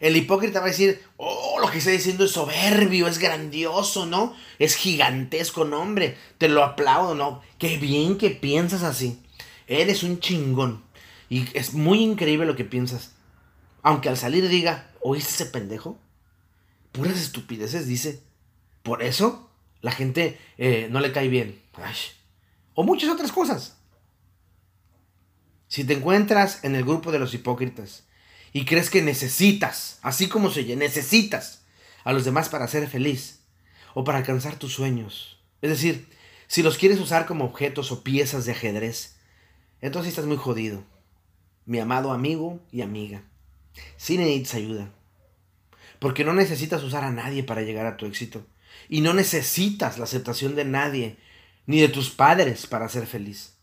El 0.00 0.16
hipócrita 0.16 0.60
va 0.60 0.66
a 0.66 0.70
decir, 0.70 1.02
oh, 1.16 1.58
lo 1.60 1.70
que 1.70 1.78
está 1.78 1.90
diciendo 1.90 2.24
es 2.24 2.32
soberbio, 2.32 3.06
es 3.06 3.18
grandioso, 3.18 4.06
¿no? 4.06 4.34
Es 4.58 4.76
gigantesco, 4.76 5.64
no, 5.64 5.80
hombre. 5.80 6.16
Te 6.38 6.48
lo 6.48 6.64
aplaudo, 6.64 7.14
¿no? 7.14 7.42
Qué 7.58 7.76
bien 7.76 8.16
que 8.16 8.30
piensas 8.30 8.82
así. 8.82 9.20
Eres 9.68 10.02
un 10.02 10.18
chingón. 10.18 10.82
Y 11.28 11.46
es 11.56 11.74
muy 11.74 12.02
increíble 12.02 12.46
lo 12.46 12.56
que 12.56 12.64
piensas. 12.64 13.12
Aunque 13.82 14.08
al 14.08 14.16
salir 14.16 14.48
diga, 14.48 14.90
¿oíste 15.00 15.30
ese 15.30 15.46
pendejo? 15.46 15.98
Puras 16.90 17.18
estupideces, 17.18 17.86
dice. 17.86 18.22
Por 18.82 19.02
eso 19.02 19.50
la 19.80 19.92
gente 19.92 20.38
eh, 20.56 20.88
no 20.90 21.00
le 21.00 21.12
cae 21.12 21.28
bien. 21.28 21.62
O 22.74 22.82
muchas 22.82 23.10
otras 23.10 23.30
cosas. 23.30 23.76
Si 25.68 25.84
te 25.84 25.92
encuentras 25.92 26.64
en 26.64 26.74
el 26.74 26.84
grupo 26.84 27.12
de 27.12 27.18
los 27.18 27.34
hipócritas 27.34 28.04
y 28.52 28.64
crees 28.64 28.88
que 28.88 29.02
necesitas, 29.02 29.98
así 30.02 30.28
como 30.28 30.50
se 30.50 30.60
oye, 30.60 30.76
necesitas 30.76 31.62
a 32.04 32.12
los 32.12 32.24
demás 32.24 32.48
para 32.48 32.66
ser 32.68 32.88
feliz 32.88 33.40
o 33.94 34.04
para 34.04 34.18
alcanzar 34.18 34.56
tus 34.56 34.72
sueños. 34.72 35.38
Es 35.60 35.70
decir, 35.70 36.08
si 36.46 36.62
los 36.62 36.78
quieres 36.78 36.98
usar 37.00 37.26
como 37.26 37.44
objetos 37.44 37.92
o 37.92 38.02
piezas 38.02 38.46
de 38.46 38.52
ajedrez, 38.52 39.17
entonces 39.80 40.10
estás 40.10 40.26
muy 40.26 40.36
jodido. 40.36 40.84
Mi 41.64 41.78
amado 41.78 42.12
amigo 42.12 42.60
y 42.72 42.82
amiga. 42.82 43.24
Sí 43.96 44.16
necesitas 44.16 44.54
ayuda. 44.54 44.92
Porque 45.98 46.24
no 46.24 46.32
necesitas 46.32 46.82
usar 46.82 47.04
a 47.04 47.10
nadie 47.10 47.42
para 47.44 47.62
llegar 47.62 47.86
a 47.86 47.96
tu 47.96 48.06
éxito. 48.06 48.46
Y 48.88 49.00
no 49.00 49.14
necesitas 49.14 49.98
la 49.98 50.04
aceptación 50.04 50.54
de 50.54 50.64
nadie, 50.64 51.18
ni 51.66 51.80
de 51.80 51.88
tus 51.88 52.10
padres 52.10 52.66
para 52.66 52.88
ser 52.88 53.06
feliz. 53.06 53.56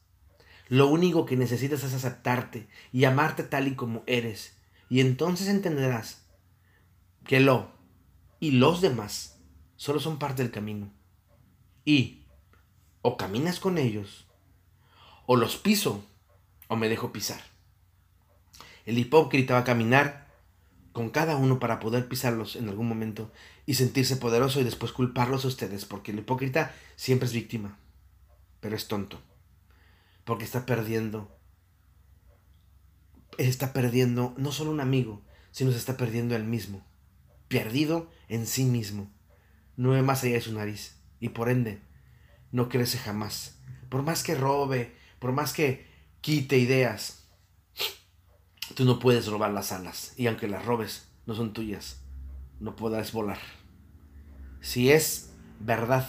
Lo 0.68 0.88
único 0.88 1.26
que 1.26 1.38
necesitas 1.38 1.84
es 1.84 1.94
aceptarte 1.94 2.68
y 2.92 3.06
amarte 3.06 3.44
tal 3.44 3.68
y 3.68 3.76
como 3.76 4.04
eres. 4.08 4.58
Y 4.90 5.00
entonces 5.00 5.48
entenderás 5.48 6.26
que 7.26 7.40
lo 7.40 7.72
y 8.40 8.52
los 8.52 8.82
demás 8.82 9.40
solo 9.76 10.00
son 10.00 10.20
parte 10.20 10.44
del 10.44 10.52
camino. 10.52 10.92
Y 11.84 12.26
o 13.02 13.18
caminas 13.18 13.60
con 13.60 13.78
ellos, 13.78 14.25
o 15.26 15.36
los 15.36 15.58
piso, 15.58 16.04
o 16.68 16.76
me 16.76 16.90
dejo 16.90 17.12
pisar. 17.12 17.42
El 18.86 18.98
hipócrita 18.98 19.56
va 19.56 19.62
a 19.62 19.66
caminar 19.66 20.26
con 20.92 21.10
cada 21.10 21.36
uno 21.36 21.60
para 21.60 21.80
poder 21.80 22.08
pisarlos 22.08 22.56
en 22.56 22.70
algún 22.70 22.88
momento 22.88 23.32
y 23.66 23.74
sentirse 23.74 24.16
poderoso 24.16 24.62
y 24.62 24.64
después 24.64 24.92
culparlos 24.92 25.44
a 25.44 25.50
ustedes, 25.50 25.86
porque 25.86 26.12
el 26.12 26.20
hipócrita 26.20 26.74
siempre 26.96 27.28
es 27.28 27.34
víctima, 27.34 27.78
pero 28.62 28.76
es 28.76 28.88
tonto, 28.88 29.20
porque 30.24 30.46
está 30.46 30.66
perdiendo, 30.66 31.38
está 33.38 33.74
perdiendo 33.74 34.34
no 34.38 34.52
solo 34.52 34.72
un 34.72 34.80
amigo, 34.80 35.22
sino 35.52 35.72
se 35.72 35.78
está 35.78 35.98
perdiendo 35.98 36.36
él 36.36 36.46
mismo, 36.46 36.86
perdido 37.48 38.10
en 38.30 38.46
sí 38.46 38.64
mismo, 38.64 39.12
no 39.76 39.90
ve 39.90 40.02
más 40.02 40.24
allá 40.24 40.36
de 40.36 40.42
su 40.42 40.54
nariz 40.54 40.96
y 41.20 41.30
por 41.30 41.50
ende 41.50 41.82
no 42.52 42.70
crece 42.70 42.98
jamás, 43.00 43.60
por 43.90 44.04
más 44.04 44.24
que 44.24 44.36
robe, 44.36 44.96
por 45.20 45.32
más 45.32 45.54
que 45.54 45.86
quite 46.22 46.58
ideas, 46.58 47.26
Tú 48.74 48.84
no 48.84 49.00
puedes 49.00 49.28
robar 49.28 49.52
las 49.52 49.72
alas 49.72 50.14
y 50.18 50.28
aunque 50.28 50.48
las 50.48 50.66
robes, 50.66 51.08
no 51.26 51.36
son 51.36 51.54
tuyas. 51.54 52.02
No 52.60 52.76
podrás 52.76 53.12
volar. 53.12 53.38
Si 54.60 54.92
es 54.92 55.32
verdad, 55.60 56.08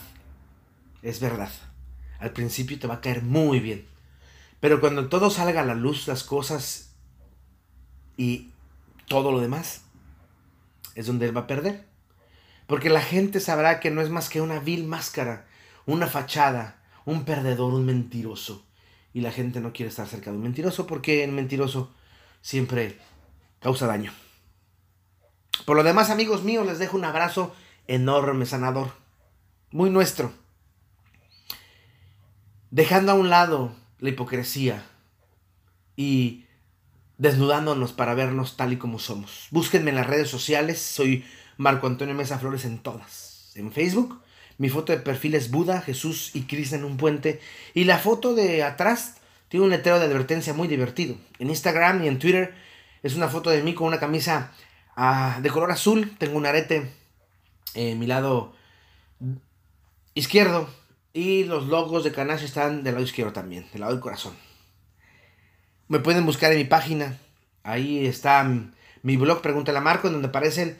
es 1.02 1.20
verdad. 1.20 1.50
Al 2.18 2.32
principio 2.32 2.78
te 2.78 2.86
va 2.86 2.94
a 2.94 3.00
caer 3.00 3.22
muy 3.22 3.60
bien. 3.60 3.86
Pero 4.58 4.80
cuando 4.80 5.08
todo 5.08 5.28
salga 5.30 5.60
a 5.60 5.66
la 5.66 5.74
luz, 5.74 6.08
las 6.08 6.24
cosas 6.24 6.94
y 8.16 8.50
todo 9.06 9.30
lo 9.30 9.40
demás, 9.40 9.82
es 10.94 11.06
donde 11.06 11.26
él 11.26 11.36
va 11.36 11.42
a 11.42 11.46
perder. 11.46 11.84
Porque 12.66 12.88
la 12.88 13.02
gente 13.02 13.38
sabrá 13.38 13.80
que 13.80 13.90
no 13.90 14.00
es 14.00 14.08
más 14.08 14.28
que 14.28 14.40
una 14.40 14.58
vil 14.58 14.86
máscara, 14.86 15.46
una 15.84 16.06
fachada, 16.06 16.82
un 17.04 17.24
perdedor, 17.24 17.74
un 17.74 17.84
mentiroso. 17.84 18.65
Y 19.16 19.22
la 19.22 19.32
gente 19.32 19.62
no 19.62 19.72
quiere 19.72 19.88
estar 19.88 20.06
cerca 20.06 20.30
de 20.30 20.36
un 20.36 20.42
mentiroso 20.42 20.86
porque 20.86 21.24
el 21.24 21.32
mentiroso 21.32 21.90
siempre 22.42 22.98
causa 23.60 23.86
daño. 23.86 24.12
Por 25.64 25.74
lo 25.74 25.82
demás, 25.82 26.10
amigos 26.10 26.42
míos, 26.42 26.66
les 26.66 26.78
dejo 26.78 26.98
un 26.98 27.06
abrazo 27.06 27.56
enorme, 27.86 28.44
sanador, 28.44 28.92
muy 29.70 29.88
nuestro. 29.88 30.34
Dejando 32.70 33.12
a 33.12 33.14
un 33.14 33.30
lado 33.30 33.74
la 34.00 34.10
hipocresía 34.10 34.84
y 35.96 36.44
desnudándonos 37.16 37.94
para 37.94 38.12
vernos 38.12 38.58
tal 38.58 38.74
y 38.74 38.76
como 38.76 38.98
somos. 38.98 39.46
Búsquenme 39.50 39.88
en 39.88 39.96
las 39.96 40.08
redes 40.08 40.28
sociales, 40.28 40.78
soy 40.78 41.24
Marco 41.56 41.86
Antonio 41.86 42.14
Mesa 42.14 42.38
Flores 42.38 42.66
en 42.66 42.80
todas. 42.80 43.50
En 43.54 43.72
Facebook, 43.72 44.20
mi 44.58 44.68
foto 44.68 44.92
de 44.92 44.98
perfil 44.98 45.34
es 45.34 45.50
Buda, 45.50 45.80
Jesús 45.80 46.30
y 46.34 46.42
Cristo 46.42 46.76
en 46.76 46.84
un 46.84 46.96
puente. 46.96 47.40
Y 47.74 47.84
la 47.84 47.98
foto 47.98 48.34
de 48.34 48.62
atrás 48.62 49.16
tiene 49.48 49.64
un 49.64 49.70
letrero 49.70 49.98
de 49.98 50.06
advertencia 50.06 50.54
muy 50.54 50.68
divertido. 50.68 51.16
En 51.38 51.50
Instagram 51.50 52.04
y 52.04 52.08
en 52.08 52.18
Twitter 52.18 52.54
es 53.02 53.14
una 53.14 53.28
foto 53.28 53.50
de 53.50 53.62
mí 53.62 53.74
con 53.74 53.86
una 53.86 54.00
camisa 54.00 54.52
ah, 54.96 55.38
de 55.42 55.50
color 55.50 55.70
azul. 55.70 56.16
Tengo 56.18 56.36
un 56.36 56.46
arete 56.46 56.90
en 57.74 57.98
mi 57.98 58.06
lado 58.06 58.54
izquierdo. 60.14 60.68
Y 61.12 61.44
los 61.44 61.66
logos 61.68 62.04
de 62.04 62.12
Canache 62.12 62.44
están 62.44 62.82
del 62.82 62.94
lado 62.94 63.04
izquierdo 63.04 63.32
también, 63.32 63.66
del 63.72 63.80
lado 63.80 63.92
del 63.92 64.02
corazón. 64.02 64.34
Me 65.88 65.98
pueden 66.00 66.26
buscar 66.26 66.52
en 66.52 66.58
mi 66.58 66.64
página. 66.64 67.18
Ahí 67.62 68.06
está 68.06 68.44
mi 69.02 69.16
blog 69.16 69.40
Pregúntale 69.40 69.78
a 69.78 69.82
Marco, 69.82 70.08
en 70.08 70.14
donde 70.14 70.28
aparecen 70.28 70.76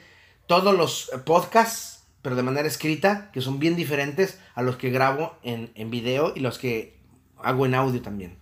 todos 0.47 0.75
los 0.75 1.11
podcasts, 1.25 1.96
pero 2.27 2.35
de 2.35 2.43
manera 2.43 2.67
escrita, 2.67 3.31
que 3.31 3.39
son 3.39 3.57
bien 3.57 3.77
diferentes 3.77 4.37
a 4.53 4.61
los 4.61 4.75
que 4.75 4.89
grabo 4.89 5.37
en, 5.43 5.71
en 5.75 5.89
video 5.89 6.33
y 6.35 6.41
los 6.41 6.59
que 6.59 6.99
hago 7.41 7.65
en 7.65 7.73
audio 7.73 8.01
también. 8.01 8.37